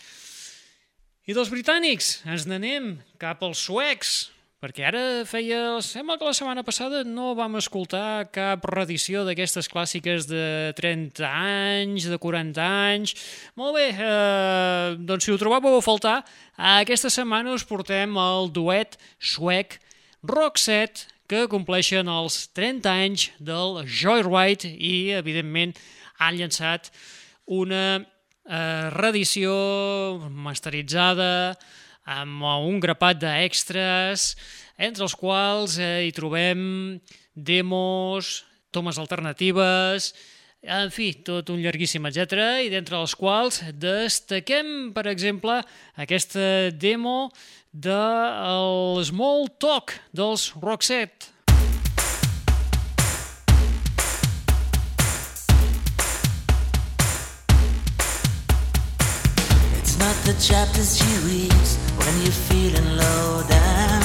I 1.27 1.35
dels 1.35 1.51
britànics 1.51 2.19
ens 2.27 2.47
n'anem 2.49 2.95
cap 3.21 3.43
als 3.45 3.61
suecs, 3.67 4.29
perquè 4.59 4.85
ara 4.89 5.01
feia... 5.27 5.79
Sembla 5.83 6.17
que 6.19 6.27
la 6.27 6.35
setmana 6.35 6.63
passada 6.67 7.01
no 7.07 7.31
vam 7.37 7.57
escoltar 7.59 8.27
cap 8.35 8.65
reedició 8.67 9.23
d'aquestes 9.27 9.69
clàssiques 9.71 10.27
de 10.29 10.71
30 10.79 11.23
anys, 11.25 12.09
de 12.11 12.19
40 12.19 12.65
anys... 12.65 13.15
Molt 13.59 13.77
bé, 13.79 13.87
eh, 13.95 14.97
doncs 14.99 15.27
si 15.27 15.33
ho 15.33 15.39
trobàveu 15.39 15.79
a 15.79 15.85
faltar, 15.85 16.17
aquesta 16.79 17.11
setmana 17.13 17.55
us 17.55 17.65
portem 17.67 18.19
el 18.19 18.51
duet 18.55 18.99
suec 19.19 19.79
Roxette, 20.27 21.07
que 21.29 21.45
compleixen 21.47 22.09
els 22.09 22.47
30 22.57 22.89
anys 22.89 23.27
del 23.37 23.83
Joyride 23.85 24.67
i, 24.67 25.11
evidentment, 25.13 25.75
han 26.19 26.39
llançat 26.39 26.89
una 27.45 27.83
eh, 27.99 28.89
reedició 28.95 29.53
masteritzada 30.29 31.29
amb 32.09 32.41
un 32.65 32.79
grapat 32.81 33.21
d'extras, 33.21 34.33
entre 34.79 35.05
els 35.05 35.15
quals 35.17 35.77
eh, 35.77 36.07
hi 36.07 36.13
trobem 36.15 36.97
demos, 37.35 38.43
tomes 38.73 38.97
alternatives, 38.97 40.13
en 40.59 40.89
fi, 40.91 41.13
tot 41.23 41.51
un 41.53 41.61
llarguíssim 41.63 42.03
etc. 42.09 42.65
i 42.65 42.71
d'entre 42.73 42.97
els 42.99 43.15
quals 43.15 43.61
destaquem, 43.79 44.91
per 44.95 45.05
exemple, 45.11 45.61
aquesta 45.95 46.71
demo 46.75 47.29
de 47.71 47.95
el 47.95 49.03
Small 49.05 49.47
Talk 49.61 49.93
dels 50.11 50.51
Roxette. 50.59 51.31
It's 59.79 59.95
not 59.99 60.15
the 60.25 60.35
chapters 60.41 60.99
you 60.99 61.15
read 61.29 61.88
when 61.99 62.13
you're 62.21 62.41
feeling 62.49 62.89
low 62.97 63.43
down. 63.47 64.03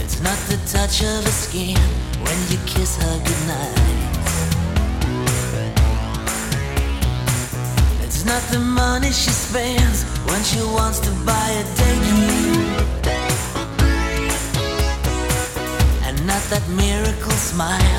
It's 0.00 0.20
not 0.20 0.38
the 0.50 0.58
touch 0.74 1.02
of 1.02 1.24
her 1.24 1.36
skin 1.44 1.82
when 2.24 2.38
you 2.50 2.58
kiss 2.66 2.96
her 2.96 3.16
goodnight. 3.26 4.02
It's 8.04 8.24
not 8.24 8.42
the 8.50 8.60
money 8.60 9.10
she 9.10 9.30
spends 9.30 10.04
when 10.30 10.42
she 10.44 10.60
wants 10.60 10.98
to 11.00 11.10
buy 11.26 11.48
a 11.62 11.64
daydream. 11.78 12.72
And 16.06 16.16
not 16.26 16.42
that 16.52 16.64
miracle 16.68 17.38
smile 17.50 17.91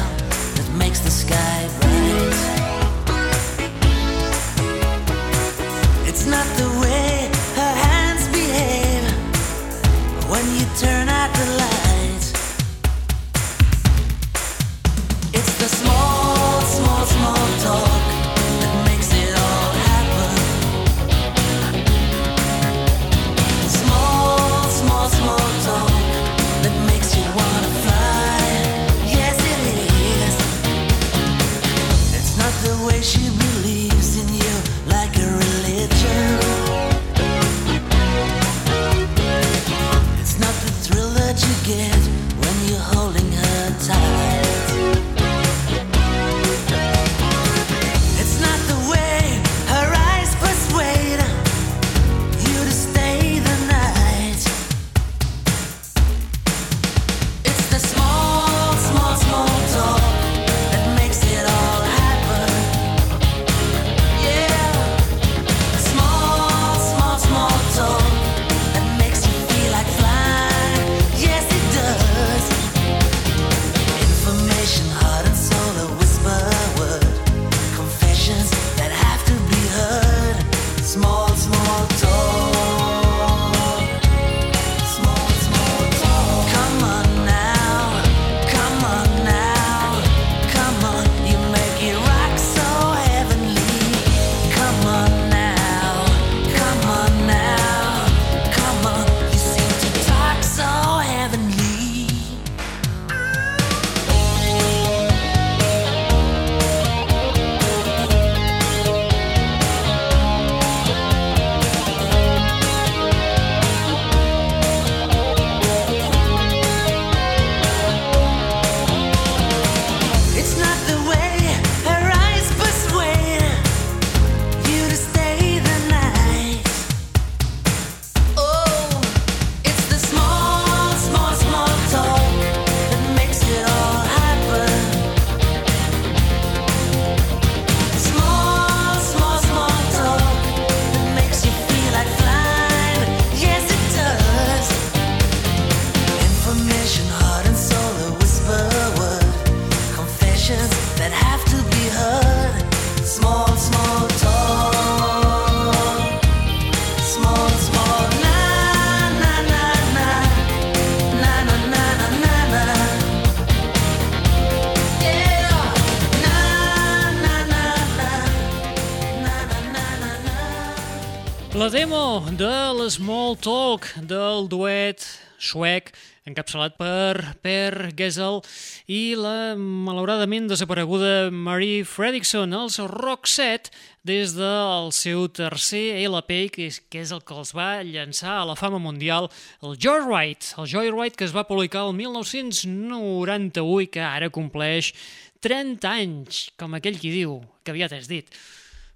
Talk 173.73 173.87
del 174.05 174.45
duet 174.53 175.01
suec 175.41 175.87
encapçalat 176.29 176.75
per 176.77 177.33
Per 177.41 177.89
Gesell 177.97 178.43
i 178.85 179.15
la 179.17 179.55
malauradament 179.57 180.45
desapareguda 180.51 181.31
Marie 181.33 181.81
Fredrickson, 181.81 182.53
els 182.53 182.77
Roxette, 182.91 183.73
des 184.05 184.37
del 184.37 184.93
seu 184.93 185.25
tercer 185.25 186.05
LP, 186.05 186.53
que 186.53 186.69
és, 186.69 186.77
que 186.85 187.01
és 187.01 187.09
el 187.17 187.25
que 187.25 187.33
els 187.33 187.55
va 187.57 187.81
llançar 187.81 188.37
a 188.43 188.45
la 188.45 188.59
fama 188.59 188.77
mundial, 188.77 189.31
el 189.65 189.73
Joyride, 189.73 190.53
el 190.61 190.69
Joyride 190.69 191.17
que 191.17 191.25
es 191.25 191.33
va 191.33 191.49
publicar 191.49 191.87
el 191.87 191.97
1998 191.97 193.87
i 193.87 193.93
que 193.97 194.05
ara 194.05 194.29
compleix 194.29 194.93
30 195.41 195.97
anys, 195.97 196.51
com 196.61 196.77
aquell 196.77 197.01
qui 197.01 197.09
diu, 197.17 197.41
que 197.65 197.73
aviat 197.73 197.97
és 197.97 198.05
dit. 198.05 198.29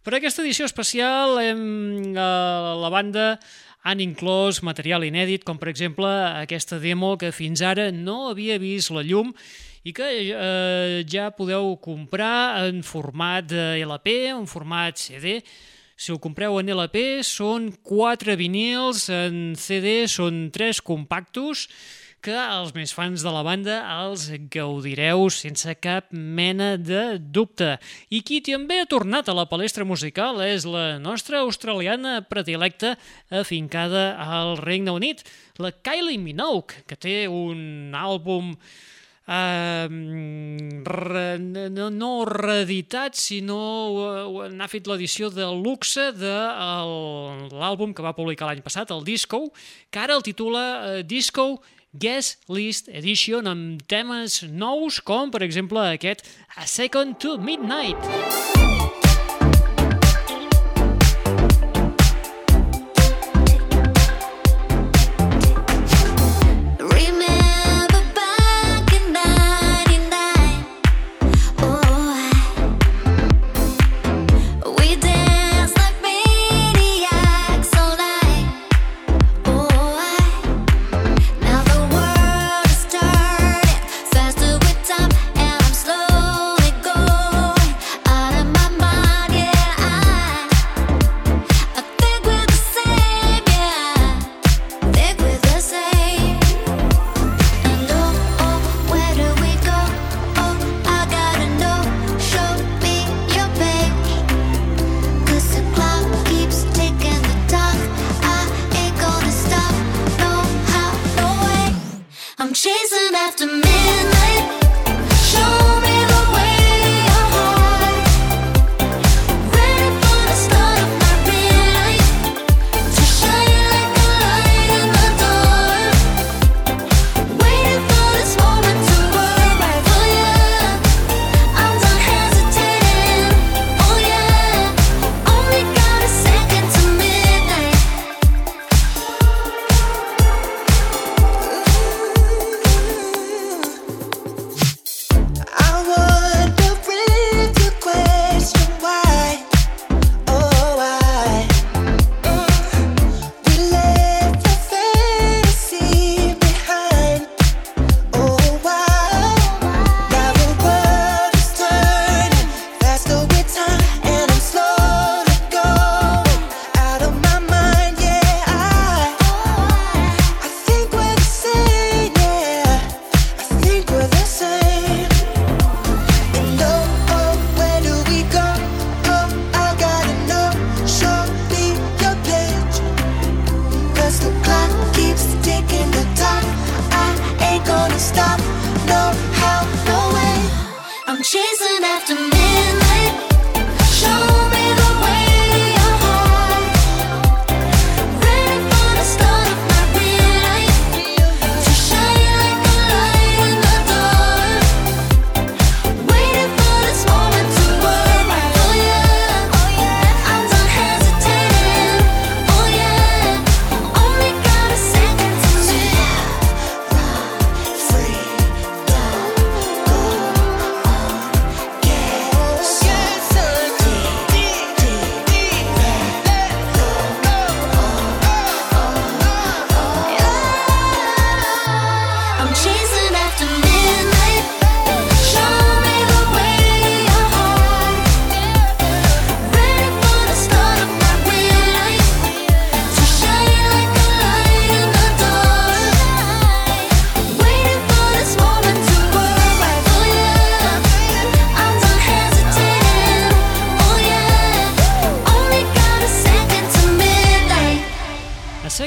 Per 0.08 0.14
aquesta 0.16 0.40
edició 0.40 0.64
especial 0.64 1.36
hem, 1.42 2.14
eh, 2.14 2.76
la 2.80 2.90
banda 2.94 3.34
han 3.86 4.02
inclòs 4.04 4.64
material 4.66 5.06
inèdit, 5.08 5.46
com 5.48 5.60
per 5.60 5.70
exemple 5.72 6.10
aquesta 6.42 6.80
demo 6.82 7.16
que 7.20 7.34
fins 7.36 7.62
ara 7.62 7.92
no 7.92 8.28
havia 8.32 8.58
vist 8.60 8.92
la 8.92 9.06
llum 9.06 9.34
i 9.88 9.94
que 9.96 10.08
eh, 10.34 11.04
ja 11.08 11.30
podeu 11.32 11.76
comprar 11.80 12.66
en 12.68 12.82
format 12.84 13.48
de 13.48 13.66
LP, 13.86 14.18
en 14.34 14.48
format 14.50 14.98
CD. 15.00 15.40
Si 15.98 16.12
ho 16.12 16.20
compreu 16.22 16.60
en 16.60 16.70
LP 16.76 17.24
són 17.26 17.72
4 17.88 18.36
vinils, 18.38 19.08
en 19.10 19.56
CD 19.58 20.04
són 20.12 20.50
3 20.54 20.84
compactos, 20.86 21.68
que 22.26 22.36
els 22.36 22.74
més 22.76 22.92
fans 22.96 23.24
de 23.24 23.32
la 23.32 23.44
banda 23.46 23.78
els 24.02 24.28
gaudireu 24.54 25.28
sense 25.34 25.76
cap 25.82 26.10
mena 26.12 26.74
de 26.78 27.18
dubte. 27.20 27.76
I 28.10 28.24
qui 28.26 28.42
també 28.46 28.82
ha 28.82 28.90
tornat 28.90 29.30
a 29.30 29.38
la 29.38 29.48
palestra 29.50 29.86
musical 29.88 30.42
és 30.46 30.66
la 30.68 30.98
nostra 31.02 31.44
australiana 31.46 32.20
predilecta 32.28 32.96
afincada 33.30 34.10
al 34.24 34.58
Regne 34.60 34.96
Unit, 34.96 35.24
la 35.62 35.72
Kylie 35.72 36.20
Minogue, 36.22 36.84
que 36.88 36.98
té 37.00 37.18
un 37.32 37.96
àlbum 37.96 38.56
eh, 39.28 39.88
re, 40.84 41.26
no, 41.40 41.90
no 41.92 42.12
reeditat, 42.26 43.18
sinó 43.20 43.62
eh, 44.02 44.52
n'ha 44.56 44.70
fet 44.72 44.88
l'edició 44.90 45.30
de 45.34 45.48
luxe 45.54 46.10
de 46.18 46.36
l'àlbum 47.54 47.94
que 47.94 48.06
va 48.06 48.16
publicar 48.18 48.50
l'any 48.50 48.64
passat, 48.66 48.92
el 48.96 49.04
Disco, 49.08 49.48
que 49.92 50.04
ara 50.04 50.18
el 50.18 50.26
titula 50.26 50.68
eh, 50.98 51.04
Disco 51.08 51.58
Guest 51.94 52.44
List 52.52 52.90
Edition 52.90 53.48
amb 53.48 53.84
temes 53.88 54.42
nous 54.52 55.00
com, 55.00 55.32
per 55.32 55.44
exemple, 55.46 55.82
aquest 55.96 56.26
A 56.58 56.68
Second 56.68 57.18
to 57.24 57.38
Midnight. 57.38 58.77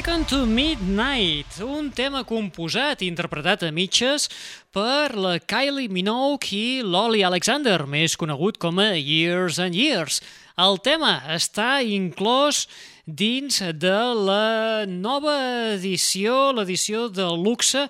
Second 0.01 0.25
to 0.25 0.45
Midnight, 0.47 1.59
un 1.61 1.91
tema 1.93 2.23
composat 2.25 3.03
i 3.03 3.07
interpretat 3.11 3.61
a 3.61 3.69
mitges 3.69 4.23
per 4.73 5.13
la 5.13 5.35
Kylie 5.37 5.91
Minogue 5.93 6.47
i 6.57 6.79
l'Oli 6.81 7.19
Alexander, 7.21 7.83
més 7.85 8.15
conegut 8.17 8.55
com 8.57 8.79
a 8.81 8.95
Years 8.97 9.59
and 9.61 9.77
Years. 9.77 10.17
El 10.57 10.79
tema 10.81 11.19
està 11.29 11.83
inclòs 11.85 12.63
dins 13.05 13.59
de 13.61 13.99
la 14.17 14.87
nova 14.89 15.35
edició, 15.75 16.47
l'edició 16.49 17.03
de 17.13 17.27
luxe 17.37 17.83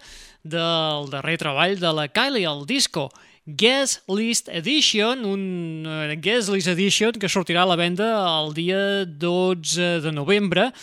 del 0.43 1.07
darrer 1.14 1.38
treball 1.39 1.78
de 1.80 1.93
la 1.95 2.09
Kylie, 2.12 2.43
el 2.43 2.66
disco 2.68 3.05
Guest 3.45 4.03
List 4.12 4.51
Edition, 4.51 5.24
un 5.24 5.88
eh, 5.88 6.20
Guest 6.20 6.51
List 6.51 6.74
Edition 6.76 7.16
que 7.16 7.32
sortirà 7.32 7.64
a 7.64 7.72
la 7.72 7.80
venda 7.80 8.12
el 8.26 8.51
dia 8.59 9.05
12 9.05 10.01
de 10.03 10.12
novembre 10.12 10.74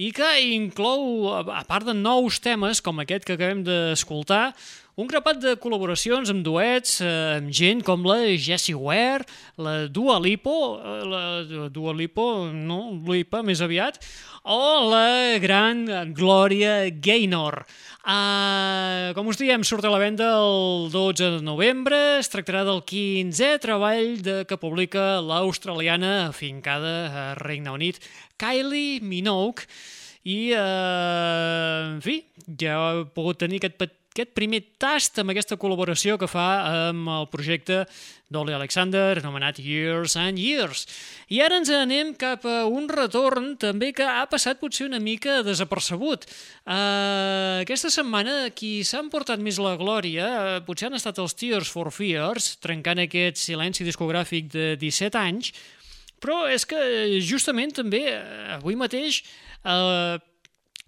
i 0.00 0.08
que 0.16 0.28
inclou, 0.54 1.28
a 1.32 1.64
part 1.68 1.84
de 1.84 1.92
nous 1.92 2.38
temes 2.40 2.80
com 2.80 3.02
aquest 3.02 3.26
que 3.28 3.36
acabem 3.36 3.60
d'escoltar, 3.66 4.54
un 4.92 5.08
grapat 5.08 5.38
de 5.40 5.52
col·laboracions 5.56 6.28
amb 6.28 6.42
duets 6.44 6.98
eh, 7.00 7.38
amb 7.38 7.52
gent 7.52 7.80
com 7.84 8.02
la 8.04 8.34
Jessie 8.36 8.76
Ware, 8.76 9.24
la 9.56 9.86
Dua 9.88 10.18
Lipo, 10.20 10.56
eh, 10.76 10.98
la 11.08 11.68
Dua 11.72 11.94
Lipo, 11.96 12.26
no, 12.52 12.82
Lipa 13.08 13.40
més 13.44 13.62
aviat, 13.64 14.00
o 14.44 14.90
la 14.92 15.38
gran 15.40 15.86
Gloria 16.12 16.90
Gaynor. 16.92 17.62
Uh, 18.02 19.14
com 19.14 19.28
us 19.30 19.38
diem, 19.38 19.62
surt 19.62 19.84
a 19.86 19.90
la 19.92 20.00
venda 20.02 20.26
el 20.34 20.88
12 20.90 21.28
de 21.36 21.42
novembre, 21.46 21.98
es 22.18 22.26
tractarà 22.32 22.64
del 22.66 22.80
15è 22.82 23.60
treball 23.62 24.16
de, 24.26 24.34
que 24.50 24.58
publica 24.58 25.20
l'australiana 25.22 26.26
afincada 26.32 26.94
a 27.06 27.24
Regne 27.38 27.70
Unit, 27.70 28.00
Kylie 28.42 28.98
Minogue, 29.06 29.68
i 30.26 30.50
eh, 30.50 31.94
en 31.94 32.02
fi, 32.02 32.18
ja 32.58 32.74
he 32.90 33.04
pogut 33.14 33.38
tenir 33.38 33.62
aquest, 33.62 33.78
pe- 33.78 33.92
aquest 34.12 34.34
primer 34.36 34.60
tast 34.80 35.16
amb 35.22 35.32
aquesta 35.32 35.56
col·laboració 35.56 36.18
que 36.20 36.28
fa 36.28 36.46
amb 36.90 37.08
el 37.08 37.28
projecte 37.32 37.82
d'Oli 38.32 38.54
Alexander, 38.56 39.18
anomenat 39.18 39.58
Years 39.60 40.16
and 40.20 40.40
Years. 40.40 40.84
I 41.32 41.40
ara 41.44 41.58
ens 41.60 41.72
anem 41.72 42.12
cap 42.20 42.44
a 42.48 42.62
un 42.68 42.88
retorn 42.92 43.54
també 43.60 43.92
que 43.96 44.04
ha 44.04 44.24
passat 44.28 44.60
potser 44.60 44.86
una 44.88 45.00
mica 45.00 45.40
desapercebut. 45.44 46.26
Uh, 46.64 47.60
aquesta 47.64 47.92
setmana 47.92 48.52
qui 48.56 48.80
s'ha 48.84 49.02
emportat 49.04 49.40
més 49.40 49.60
la 49.60 49.76
glòria 49.80 50.28
uh, 50.32 50.56
potser 50.64 50.88
han 50.88 50.96
estat 51.00 51.20
els 51.20 51.36
Tears 51.36 51.72
for 51.72 51.92
Fears, 51.92 52.56
trencant 52.64 53.00
aquest 53.04 53.40
silenci 53.40 53.84
discogràfic 53.88 54.52
de 54.52 54.74
17 54.80 55.20
anys, 55.20 55.52
però 56.22 56.44
és 56.52 56.64
que 56.68 56.78
justament 57.24 57.72
també 57.74 58.04
eh, 58.12 58.20
avui 58.54 58.76
mateix 58.78 59.24
eh, 59.64 60.20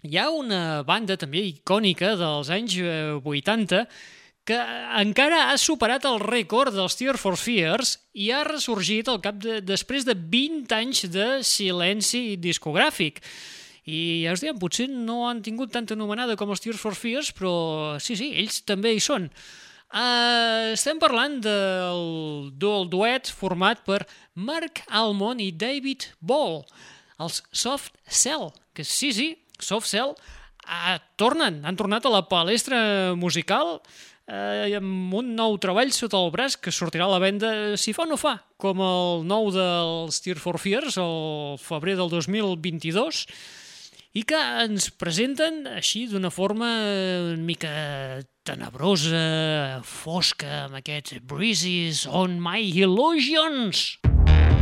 hi 0.05 0.19
ha 0.21 0.29
una 0.33 0.83
banda 0.85 1.17
també 1.17 1.43
icònica 1.49 2.13
dels 2.19 2.51
anys 2.53 2.77
eh, 2.81 3.17
80 3.17 3.85
que 4.45 4.57
encara 5.01 5.47
ha 5.49 5.57
superat 5.57 6.05
el 6.05 6.19
rècord 6.21 6.75
dels 6.75 6.95
Tears 6.99 7.21
for 7.21 7.37
Fears 7.41 7.95
i 8.13 8.29
ha 8.29 8.43
ressorgit 8.45 9.09
al 9.09 9.19
cap 9.23 9.39
de, 9.41 9.57
després 9.65 10.05
de 10.05 10.13
20 10.13 10.75
anys 10.77 11.07
de 11.09 11.27
silenci 11.41 12.35
discogràfic. 12.37 13.23
I 13.89 14.25
ja 14.25 14.33
us 14.33 14.41
diem, 14.41 14.57
potser 14.61 14.85
no 14.89 15.23
han 15.29 15.41
tingut 15.45 15.73
tanta 15.73 15.97
anomenada 15.97 16.37
com 16.37 16.53
els 16.53 16.61
Tears 16.61 16.81
for 16.81 16.97
Fears, 16.97 17.31
però 17.33 17.97
sí, 18.01 18.17
sí, 18.17 18.31
ells 18.37 18.61
també 18.69 18.93
hi 18.93 19.01
són. 19.01 19.29
Uh, 19.95 20.73
estem 20.73 20.99
parlant 21.01 21.39
del, 21.41 22.51
del 22.61 22.89
duet 22.91 23.29
format 23.31 23.81
per 23.85 24.03
Mark 24.35 24.83
Almond 24.89 25.41
i 25.41 25.51
David 25.53 26.09
Ball, 26.19 26.63
els 27.21 27.41
Soft 27.53 27.97
Cell, 28.05 28.49
que 28.75 28.83
sí, 28.85 29.13
sí, 29.15 29.29
Soft 29.59 29.89
Cell 29.89 30.15
uh, 30.15 30.97
tornen, 31.19 31.61
han 31.65 31.79
tornat 31.79 32.05
a 32.05 32.13
la 32.13 32.25
palestra 32.29 33.15
musical 33.17 33.79
eh, 34.27 34.75
amb 34.77 35.13
un 35.17 35.33
nou 35.37 35.57
treball 35.61 35.91
sota 35.93 36.19
el 36.19 36.31
braç 36.33 36.57
que 36.61 36.73
sortirà 36.73 37.05
a 37.07 37.13
la 37.13 37.21
venda 37.23 37.51
si 37.77 37.93
fa 37.93 38.05
o 38.05 38.09
no 38.09 38.17
fa, 38.17 38.37
com 38.61 38.81
el 38.81 39.27
nou 39.27 39.51
dels 39.53 40.21
Tears 40.23 40.41
for 40.41 40.59
Fears 40.61 40.97
el 41.01 41.59
febrer 41.61 41.97
del 41.99 42.09
2022 42.13 43.25
i 44.15 44.23
que 44.23 44.39
ens 44.63 44.87
presenten 44.95 45.65
així 45.67 46.05
d'una 46.07 46.31
forma 46.31 46.69
una 47.33 47.43
mica 47.43 47.73
tenebrosa, 48.47 49.81
fosca, 49.83 50.65
amb 50.69 50.79
aquests 50.79 51.19
breezes 51.27 52.05
on 52.07 52.39
my 52.39 52.61
illusions. 52.63 53.97
I'm 54.05 54.54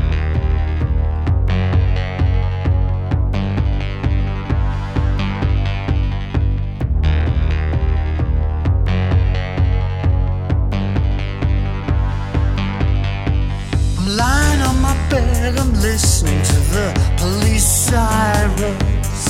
bed, 15.14 15.58
I'm 15.58 15.74
listening 15.74 16.42
to 16.52 16.60
the 16.76 16.88
police 17.22 17.70
sirens. 17.88 19.22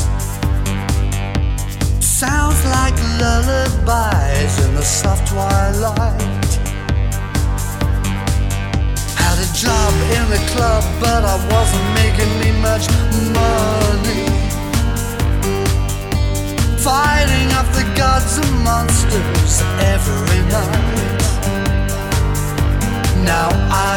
Sounds 2.00 2.62
like 2.78 2.96
lullabies 3.22 4.54
in 4.66 4.72
the 4.76 4.86
soft 5.00 5.24
twilight. 5.32 6.52
Had 9.24 9.38
a 9.48 9.50
job 9.64 9.92
in 10.18 10.26
the 10.36 10.42
club, 10.54 10.84
but 11.04 11.22
I 11.34 11.36
wasn't 11.54 11.88
making 12.02 12.32
me 12.42 12.50
much 12.68 12.86
money. 13.40 14.24
Fighting 16.88 17.48
off 17.58 17.70
the 17.80 17.88
gods 18.02 18.38
and 18.42 18.54
monsters 18.68 19.56
every 19.94 20.42
night. 20.58 21.22
Now 23.32 23.50
I 23.88 23.94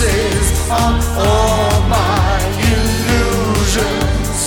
bruises 0.00 0.70
on 0.70 0.94
all 1.16 1.80
my 1.88 2.40
illusions. 2.72 4.38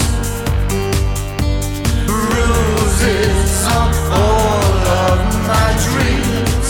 Bruises 2.08 3.68
on 3.68 3.94
all 4.12 4.74
of 5.02 5.20
my 5.48 5.70
dreams. 5.86 6.70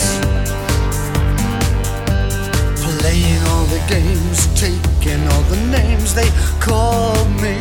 Playing 2.99 3.41
all 3.47 3.65
the 3.65 3.81
games, 3.87 4.47
taking 4.59 5.21
all 5.29 5.43
the 5.43 5.61
names 5.71 6.13
they 6.13 6.29
call 6.59 7.25
me. 7.41 7.57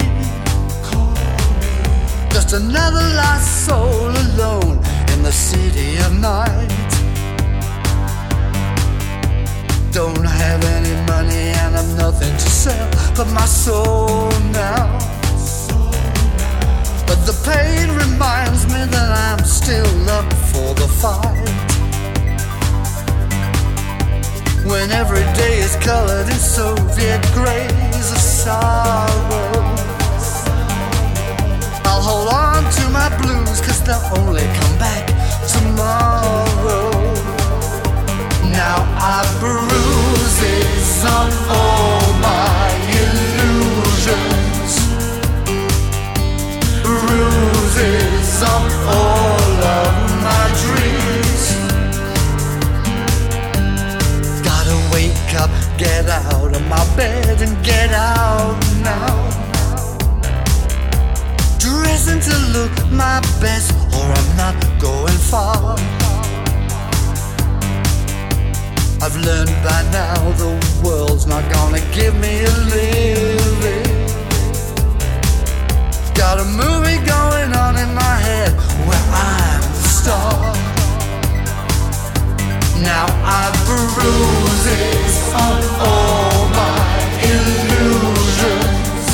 Just 2.30 2.52
another 2.52 3.14
lost 3.14 3.66
soul 3.66 4.10
alone 4.10 4.78
in 5.12 5.22
the 5.22 5.32
city 5.32 5.96
of 5.98 6.18
night. 6.18 6.91
Don't 9.92 10.24
have 10.24 10.64
any 10.64 10.94
money 11.06 11.52
and 11.60 11.76
I've 11.76 11.96
nothing 11.98 12.32
to 12.32 12.48
sell 12.48 12.90
but 13.14 13.28
my 13.34 13.44
soul 13.44 14.30
now. 14.50 14.88
But 17.06 17.20
the 17.28 17.36
pain 17.44 17.90
reminds 17.90 18.64
me 18.68 18.86
that 18.88 19.10
I'm 19.28 19.44
still 19.44 20.08
up 20.08 20.32
for 20.48 20.72
the 20.80 20.88
fight. 20.88 21.44
When 24.64 24.90
every 24.92 25.26
day 25.36 25.58
is 25.58 25.76
colored 25.76 26.26
in 26.26 26.40
Soviet 26.40 27.20
grays 27.34 28.12
of 28.12 28.22
sorrow. 28.42 29.60
I'll 31.84 32.00
hold 32.00 32.28
on 32.32 32.64
to 32.78 32.88
my 32.88 33.10
blues 33.20 33.60
cause 33.60 33.84
they'll 33.84 34.24
only 34.24 34.46
come 34.58 34.78
back 34.78 35.04
tomorrow. 35.52 36.81
Now 38.62 38.80
I 39.14 39.20
bruises 39.40 41.04
on 41.16 41.30
all 41.58 42.04
my 42.22 42.70
illusions. 43.00 44.72
Bruises 46.84 48.42
on 48.54 48.64
all 48.98 49.58
of 49.78 49.92
my 50.28 50.44
dreams. 50.62 51.42
Gotta 54.46 54.76
wake 54.94 55.32
up, 55.42 55.50
get 55.76 56.06
out 56.08 56.54
of 56.54 56.62
my 56.68 56.84
bed 56.94 57.42
and 57.42 57.54
get 57.64 57.90
out 57.90 58.56
now. 58.84 59.12
Dressing 61.58 62.20
to 62.28 62.34
look 62.56 62.74
my 62.92 63.18
best, 63.40 63.72
or 63.96 64.06
I'm 64.18 64.36
not 64.36 64.54
going 64.78 65.18
far. 65.32 66.01
I've 69.04 69.16
learned 69.16 69.50
by 69.64 69.82
now 69.90 70.30
the 70.38 70.80
world's 70.84 71.26
not 71.26 71.42
gonna 71.50 71.80
give 71.90 72.14
me 72.20 72.44
a 72.44 72.54
living. 72.70 74.06
Got 76.14 76.38
a 76.38 76.44
movie 76.44 77.04
going 77.04 77.52
on 77.52 77.76
in 77.78 77.92
my 77.96 78.16
head 78.26 78.52
where 78.86 79.06
I'm 79.10 79.60
the 79.60 79.88
star. 79.98 80.54
Now 82.80 83.06
I 83.26 83.50
bruises 83.66 85.34
on 85.34 85.60
all 85.90 86.46
my 86.60 86.78
illusions. 87.32 89.06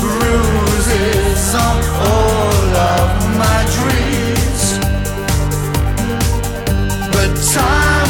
Bruises 0.00 1.54
on 1.54 1.84
all 2.00 2.76
of 2.96 3.36
my 3.36 3.60
dreams. 3.76 4.03
Time 7.54 8.03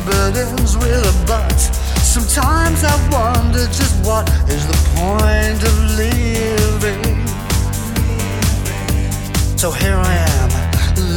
It 0.00 0.76
with 0.76 0.84
a 0.84 1.24
but 1.26 1.58
Sometimes 1.58 2.84
I 2.84 2.94
wonder 3.10 3.66
just 3.66 3.94
what 4.06 4.28
is 4.48 4.64
the 4.66 4.78
point 4.94 5.60
of 5.62 5.74
living. 5.98 7.26
So 9.58 9.72
here 9.72 9.96
I 9.96 10.14
am, 10.38 10.50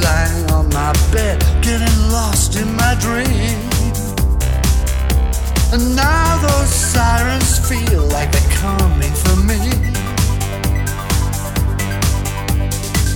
lying 0.01 0.51
on 0.51 0.69
my 0.69 0.93
bed, 1.13 1.39
getting 1.61 1.95
lost 2.11 2.55
in 2.55 2.75
my 2.75 2.95
dream. 2.99 3.59
And 5.71 5.95
now 5.95 6.37
those 6.41 6.69
sirens 6.69 7.59
feel 7.69 8.03
like 8.07 8.31
they're 8.31 8.51
coming 8.57 9.13
for 9.13 9.35
me. 9.45 9.61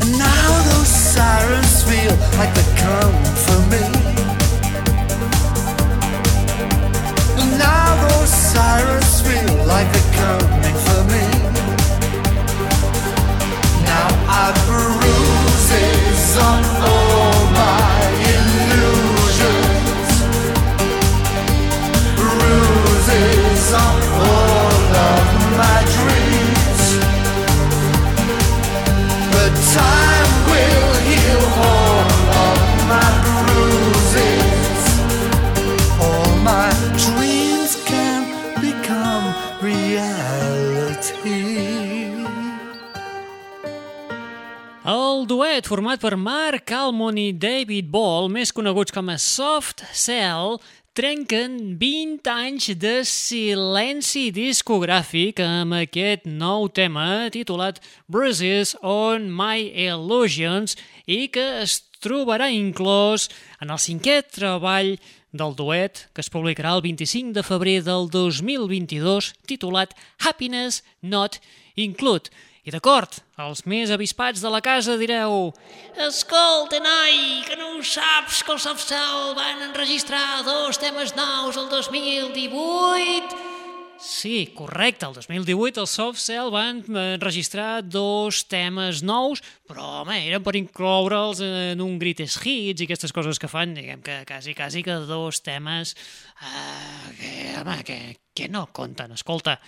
And 0.01 0.17
now 0.19 0.63
those 0.69 0.87
sirens 0.87 1.83
feel 1.83 2.15
like 2.37 2.53
they're 2.53 2.77
coming 2.77 3.35
for 3.45 3.59
me. 3.71 4.04
Now 7.57 7.95
those 8.07 8.29
sirens 8.29 9.21
feel 9.21 9.65
like 9.65 9.87
they're 9.91 10.13
coming 10.13 10.75
for 10.85 11.03
me. 11.13 11.25
Now 13.83 14.07
I 14.27 14.45
bruises 14.65 16.37
on 16.49 16.63
all 16.91 17.39
my 17.61 17.95
illusions. 18.33 20.09
Bruises 22.19 23.67
on 23.85 23.97
all 24.29 24.83
of 25.09 25.25
my 25.61 25.79
dreams. 25.95 26.83
But 29.31 29.51
time 29.73 30.04
Duet 45.25 45.65
format 45.65 45.97
per 45.97 46.13
Mark 46.21 46.69
Almond 46.69 47.17
i 47.17 47.31
David 47.33 47.87
Ball, 47.89 48.27
més 48.29 48.51
coneguts 48.53 48.93
com 48.93 49.07
a 49.09 49.15
Soft 49.17 49.81
Cell, 49.89 50.59
trenquen 50.93 51.55
20 51.81 52.29
anys 52.29 52.67
de 52.77 52.93
silenci 53.09 54.27
discogràfic 54.35 55.41
amb 55.41 55.79
aquest 55.79 56.27
nou 56.29 56.69
tema 56.69 57.25
titulat 57.33 57.81
Bruises 58.05 58.75
on 58.85 59.25
My 59.33 59.65
Illusions 59.87 60.77
i 61.09 61.25
que 61.33 61.47
es 61.63 61.79
trobarà 62.05 62.51
inclòs 62.53 63.31
en 63.65 63.73
el 63.73 63.81
cinquè 63.81 64.21
treball 64.29 64.93
del 65.39 65.55
duet 65.55 66.05
que 66.15 66.23
es 66.23 66.31
publicarà 66.31 66.73
el 66.77 66.83
25 66.85 67.35
de 67.35 67.43
febrer 67.45 67.77
del 67.85 68.09
2022 68.11 69.33
titulat 69.47 69.95
Happiness 70.23 70.83
Not 71.01 71.39
Include. 71.75 72.31
I 72.65 72.73
d'acord, 72.73 73.19
els 73.37 73.61
més 73.69 73.91
avispats 73.93 74.41
de 74.41 74.49
la 74.49 74.61
casa 74.65 74.95
direu 74.97 75.51
Escolta, 76.07 76.79
noi, 76.81 77.43
que 77.45 77.59
no 77.59 77.75
ho 77.75 77.83
saps 77.85 78.41
que 78.41 78.55
els 78.55 78.65
Softcell 78.65 79.35
van 79.37 79.61
enregistrar 79.69 80.41
dos 80.47 80.81
temes 80.81 81.13
nous 81.19 81.59
el 81.61 81.69
2018? 81.69 83.54
Sí, 83.97 84.51
correcte, 84.53 85.07
el 85.07 85.13
2018 85.15 85.79
els 85.79 85.93
Soft 85.95 86.19
Cell 86.19 86.49
van 86.51 86.81
eh, 86.83 87.03
enregistrar 87.15 87.79
dos 87.79 88.41
temes 88.51 88.99
nous, 89.07 89.39
però 89.63 90.01
home, 90.01 90.17
eren 90.27 90.43
per 90.43 90.57
incloure'ls 90.59 91.39
en 91.45 91.83
un 91.83 91.95
Greatest 92.01 92.43
Hits 92.43 92.83
i 92.83 92.87
aquestes 92.89 93.15
coses 93.15 93.39
que 93.39 93.47
fan, 93.47 93.73
diguem 93.77 94.03
que 94.03 94.19
quasi, 94.27 94.53
quasi 94.57 94.83
que 94.83 94.99
dos 95.07 95.39
temes 95.45 95.95
eh, 95.95 97.15
que, 97.21 97.33
home, 97.61 97.79
que, 97.87 97.99
que 98.35 98.49
no 98.51 98.67
compten. 98.75 99.15
Escolta, 99.15 99.61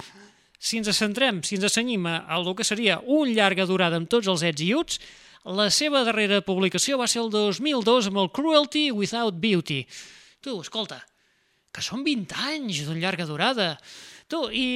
si 0.59 0.81
ens 0.81 0.91
centrem, 0.97 1.39
si 1.47 1.55
ens 1.55 1.69
assenyim 1.71 2.05
a, 2.11 2.19
a 2.27 2.41
el 2.41 2.51
que 2.57 2.67
seria 2.67 2.99
un 3.07 3.31
llarga 3.31 3.65
durada 3.69 3.95
amb 3.95 4.11
tots 4.11 4.27
els 4.27 4.43
ets 4.43 4.65
i 4.65 4.73
uts, 4.75 4.99
la 5.47 5.69
seva 5.71 6.03
darrera 6.03 6.41
publicació 6.43 6.99
va 6.99 7.07
ser 7.07 7.23
el 7.23 7.31
2002 7.31 8.11
amb 8.11 8.25
el 8.25 8.33
Cruelty 8.35 8.89
Without 8.91 9.39
Beauty. 9.39 9.85
Tu, 10.43 10.59
escolta, 10.59 10.99
que 11.71 11.83
són 11.85 12.01
20 12.03 12.33
anys 12.49 12.81
de 12.87 12.97
llarga 12.97 13.27
durada. 13.29 13.75
Tu, 14.27 14.37
i 14.59 14.67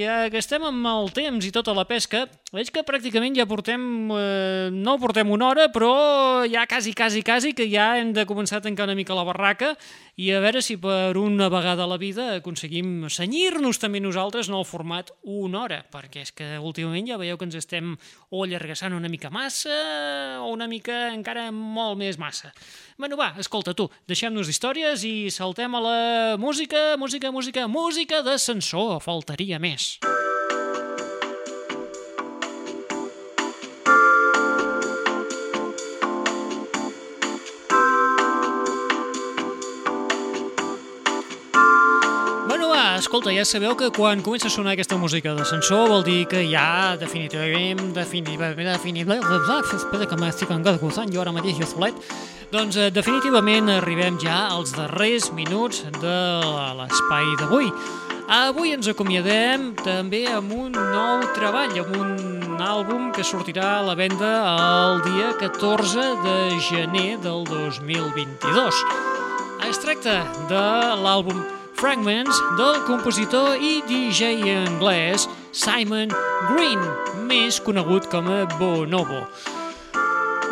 ja 0.00 0.30
que 0.32 0.40
estem 0.40 0.62
amb 0.64 0.86
el 0.88 1.10
temps 1.12 1.44
i 1.44 1.50
tota 1.52 1.74
la 1.76 1.84
pesca, 1.84 2.22
veig 2.52 2.70
que 2.72 2.80
pràcticament 2.88 3.36
ja 3.36 3.44
portem, 3.48 3.82
eh, 4.16 4.70
no 4.72 4.94
portem 5.00 5.28
una 5.28 5.50
hora, 5.50 5.66
però 5.68 6.46
ja 6.48 6.64
quasi, 6.66 6.94
quasi, 6.96 7.20
quasi 7.20 7.52
que 7.52 7.66
ja 7.68 7.98
hem 8.00 8.14
de 8.16 8.24
començar 8.24 8.62
a 8.62 8.64
tancar 8.64 8.86
una 8.88 8.96
mica 8.96 9.12
la 9.12 9.26
barraca 9.28 9.74
i 10.16 10.30
a 10.32 10.40
veure 10.40 10.62
si 10.64 10.78
per 10.80 11.18
una 11.20 11.50
vegada 11.52 11.84
a 11.84 11.90
la 11.90 11.98
vida 12.00 12.30
aconseguim 12.38 13.10
senyir-nos 13.12 13.80
també 13.80 14.00
nosaltres 14.00 14.48
en 14.48 14.56
el 14.56 14.64
format 14.64 15.12
una 15.22 15.60
hora, 15.60 15.82
perquè 15.84 16.24
és 16.24 16.32
que 16.32 16.48
últimament 16.64 17.12
ja 17.12 17.20
veieu 17.20 17.36
que 17.36 17.44
ens 17.44 17.60
estem 17.60 17.92
o 18.30 18.44
allargassant 18.44 18.96
una 18.96 19.12
mica 19.12 19.28
massa 19.28 20.40
o 20.40 20.48
una 20.52 20.64
mica 20.64 21.12
encara 21.12 21.50
molt 21.52 22.00
més 22.00 22.16
massa. 22.16 22.54
Bueno, 22.96 23.16
va, 23.16 23.32
escolta, 23.40 23.74
tu, 23.76 23.88
deixem-nos 24.08 24.48
d'històries 24.48 25.04
i 25.04 25.28
saltem 25.32 25.74
a 25.74 25.80
la 25.80 26.00
música, 26.40 26.96
música, 26.96 27.32
música, 27.32 27.68
música 27.68 27.81
d'ascensor, 28.22 29.00
faltaria 29.02 29.58
més. 29.58 29.98
Escolta, 43.12 43.30
ja 43.36 43.44
sabeu 43.44 43.76
que 43.76 43.90
quan 43.92 44.22
comença 44.24 44.46
a 44.48 44.50
sonar 44.50 44.72
aquesta 44.72 44.96
música 44.96 45.34
d'ascensor 45.36 45.90
vol 45.90 46.00
dir 46.02 46.24
que 46.24 46.46
ja 46.48 46.96
definitivament, 46.96 47.92
definitivament, 47.92 48.56
definitivament, 48.72 49.26
espera 49.76 50.06
que 50.08 50.16
m'estic 50.16 50.48
engargosant 50.48 51.12
jo 51.12 51.20
ara 51.20 51.34
mateix 51.36 51.60
jo 51.60 51.68
solet, 51.68 51.92
doncs 52.48 52.80
eh, 52.80 52.88
definitivament 52.88 53.68
arribem 53.68 54.16
ja 54.16 54.46
als 54.54 54.72
darrers 54.72 55.28
minuts 55.36 55.84
de 56.00 56.16
l'espai 56.80 57.36
d'avui. 57.36 57.68
Avui 58.32 58.72
ens 58.72 58.88
acomiadem 58.88 59.74
també 59.84 60.24
amb 60.32 60.56
un 60.56 60.72
nou 60.72 61.28
treball, 61.36 61.76
amb 61.84 61.96
un 62.00 62.60
àlbum 62.64 63.10
que 63.12 63.28
sortirà 63.28 63.74
a 63.76 63.88
la 63.92 63.98
venda 63.98 64.38
el 64.56 65.04
dia 65.04 65.34
14 65.36 66.12
de 66.24 66.38
gener 66.72 67.18
del 67.20 67.44
2022. 67.44 68.86
Es 69.68 69.84
tracta 69.84 70.22
de 70.48 70.70
l'àlbum 71.04 71.60
Fragments 71.82 72.36
del 72.54 72.76
compositor 72.86 73.56
i 73.58 73.80
DJ 73.88 74.52
anglès 74.54 75.24
Simon 75.50 76.12
Green, 76.52 76.78
més 77.26 77.58
conegut 77.58 78.06
com 78.06 78.28
a 78.30 78.44
Bonobo. 78.54 79.24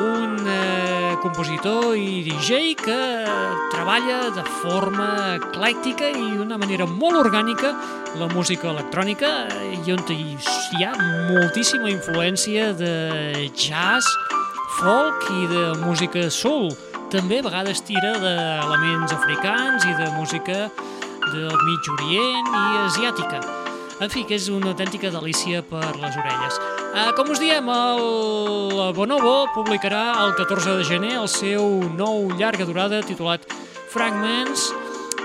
Un 0.02 0.42
eh, 0.50 1.14
compositor 1.22 1.94
i 1.94 2.24
DJ 2.26 2.74
que 2.82 2.98
treballa 3.70 4.18
de 4.34 4.42
forma 4.58 5.08
eclèctica 5.36 6.10
i 6.10 6.34
d'una 6.34 6.58
manera 6.58 6.90
molt 6.90 7.22
orgànica 7.22 7.76
la 8.18 8.26
música 8.34 8.72
electrònica 8.74 9.30
i 9.70 9.94
on 9.94 10.02
hi 10.10 10.82
ha 10.82 10.92
moltíssima 11.30 11.94
influència 11.94 12.72
de 12.74 13.46
jazz, 13.54 14.10
folk 14.82 15.30
i 15.30 15.46
de 15.54 15.66
música 15.86 16.26
soul. 16.26 16.72
També 17.10 17.38
a 17.38 17.46
vegades 17.46 17.86
tira 17.86 18.16
d'elements 18.18 19.14
africans 19.14 19.86
i 19.86 19.94
de 19.94 20.10
música 20.18 20.64
del 21.32 21.56
mig 21.66 21.90
orient 21.94 22.50
i 22.50 22.64
asiàtica. 22.86 23.40
En 24.00 24.08
fi, 24.08 24.24
que 24.24 24.38
és 24.38 24.48
una 24.48 24.72
autèntica 24.72 25.10
delícia 25.12 25.60
per 25.62 25.94
les 26.00 26.16
orelles. 26.16 26.60
Uh, 26.90 27.10
com 27.18 27.28
us 27.30 27.40
diem, 27.42 27.68
el 27.70 28.94
Bonobo 28.96 29.44
publicarà 29.54 30.04
el 30.24 30.32
14 30.40 30.78
de 30.80 30.86
gener 30.88 31.16
el 31.20 31.28
seu 31.28 31.82
nou 31.94 32.30
llarga 32.40 32.66
durada 32.66 33.04
titulat 33.06 33.44
Fragments 33.92 34.70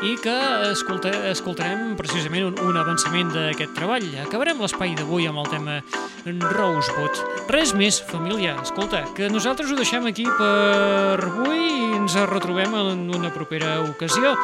i 0.05 0.15
que 0.21 0.33
escolta, 0.71 1.11
escoltarem 1.31 1.95
precisament 1.97 2.49
un, 2.49 2.57
un 2.67 2.77
avançament 2.77 3.31
d'aquest 3.33 3.73
treball. 3.77 4.05
Acabarem 4.25 4.59
l'espai 4.61 4.95
d'avui 4.97 5.27
amb 5.29 5.41
el 5.43 5.49
tema 5.51 5.79
Rosebud. 6.25 7.21
Res 7.51 7.73
més, 7.77 8.01
família. 8.09 8.55
Escolta, 8.63 9.03
que 9.17 9.29
nosaltres 9.31 9.71
ho 9.71 9.77
deixem 9.79 10.05
aquí 10.09 10.25
per 10.37 11.21
avui 11.21 11.61
i 11.61 11.91
ens 11.99 12.17
retrobem 12.29 12.73
en 12.79 13.05
una 13.15 13.31
propera 13.33 13.79
ocasió. 13.85 14.35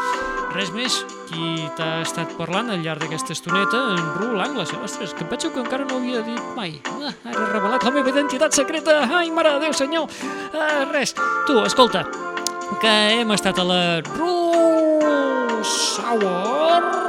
Res 0.52 0.72
més, 0.76 0.98
qui 1.30 1.68
t'ha 1.78 2.02
estat 2.04 2.34
parlant 2.36 2.74
al 2.74 2.82
llarg 2.84 3.06
d'aquesta 3.06 3.36
estoneta, 3.36 3.84
en 3.96 4.02
Ru 4.18 4.34
Langles. 4.36 4.74
Ostres, 4.84 5.16
que 5.16 5.24
em 5.26 5.32
penso 5.32 5.52
que 5.54 5.64
encara 5.64 5.88
no 5.88 5.96
ho 5.96 6.02
havia 6.02 6.24
dit 6.28 6.52
mai. 6.58 6.76
Ah, 6.92 7.14
ara 7.32 7.46
he 7.46 7.52
revelat 7.54 7.88
la 7.88 7.96
meva 7.96 8.12
identitat 8.12 8.56
secreta. 8.56 9.02
Ai, 9.08 9.32
mare 9.32 9.56
de 9.56 9.66
Déu, 9.68 9.78
senyor. 9.78 10.12
Ah, 10.52 10.84
res. 10.92 11.16
Tu, 11.48 11.58
escolta, 11.64 12.06
que 12.84 12.96
hem 13.16 13.32
estat 13.38 13.60
a 13.64 13.68
la 13.68 13.82
Sour 15.64 17.02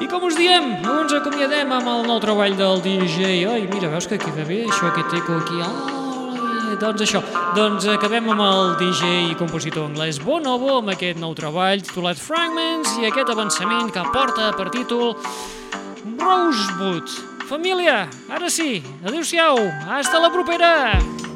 i 0.00 0.06
com 0.08 0.22
us 0.24 0.36
diem, 0.38 0.70
ens 0.80 1.12
acomiadem 1.12 1.72
amb 1.76 1.88
el 1.92 2.06
nou 2.08 2.16
treball 2.22 2.54
del 2.56 2.80
DJ. 2.80 3.44
Ai, 3.50 3.66
mira, 3.68 3.90
veus 3.92 4.08
que 4.08 4.16
queda 4.20 4.46
bé 4.48 4.62
això, 4.64 4.88
aquest 4.88 5.12
eco 5.18 5.36
aquí. 5.36 5.60
Ai, 5.60 6.78
doncs 6.80 7.04
això, 7.04 7.20
doncs 7.52 7.84
acabem 7.92 8.30
amb 8.32 8.40
el 8.46 8.74
DJ 8.80 9.12
i 9.28 9.36
compositor 9.36 9.90
anglès 9.90 10.22
Bonobo 10.24 10.78
amb 10.78 10.94
aquest 10.94 11.20
nou 11.20 11.36
treball 11.36 11.84
titulat 11.84 12.16
Fragments 12.16 12.96
i 13.02 13.10
aquest 13.10 13.28
avançament 13.28 13.92
que 13.92 14.08
porta 14.14 14.54
per 14.56 14.70
títol 14.72 15.18
Rosewood. 16.16 17.18
Família, 17.50 18.06
ara 18.32 18.48
sí, 18.48 18.78
adeu-siau, 19.04 19.66
hasta 19.98 20.22
la 20.22 20.32
propera! 20.32 21.29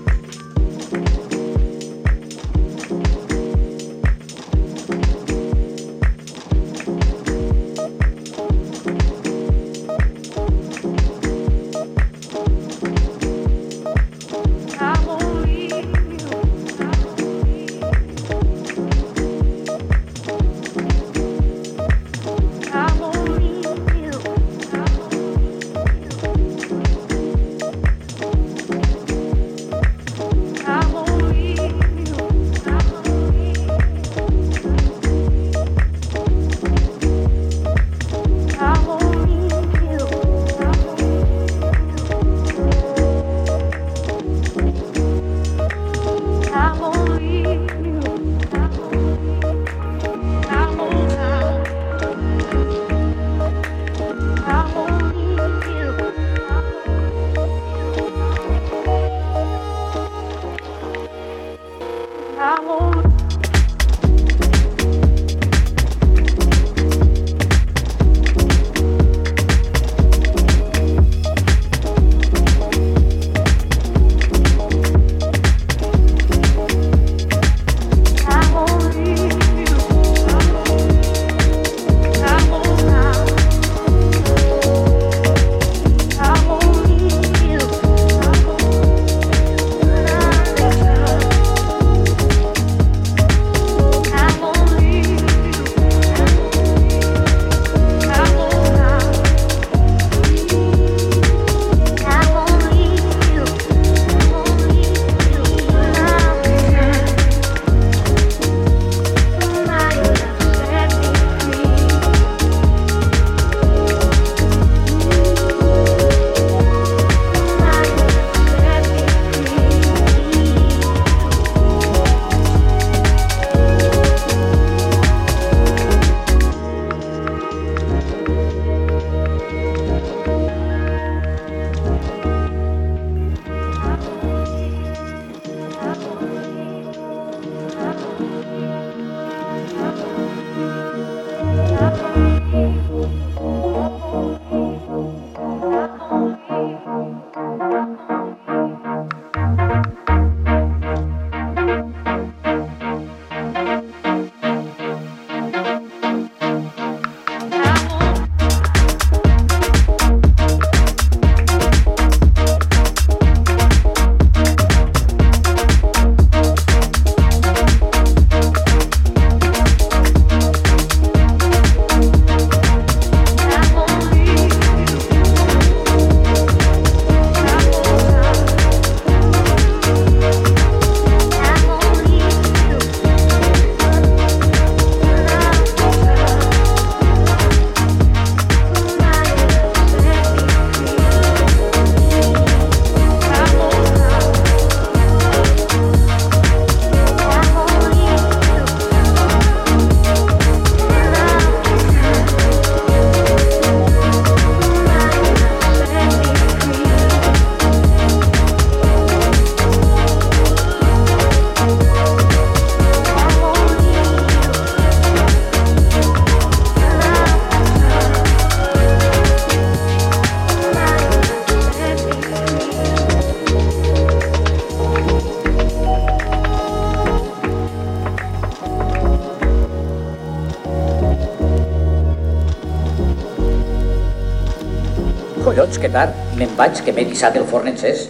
Que 235.85 235.93
tard. 235.93 236.21
Me'n 236.41 236.53
vaig, 236.59 236.81
que 236.85 236.97
m'he 236.97 237.05
dissat 237.11 237.37
el 237.41 237.49
forn 237.51 237.75
encès. 237.75 238.07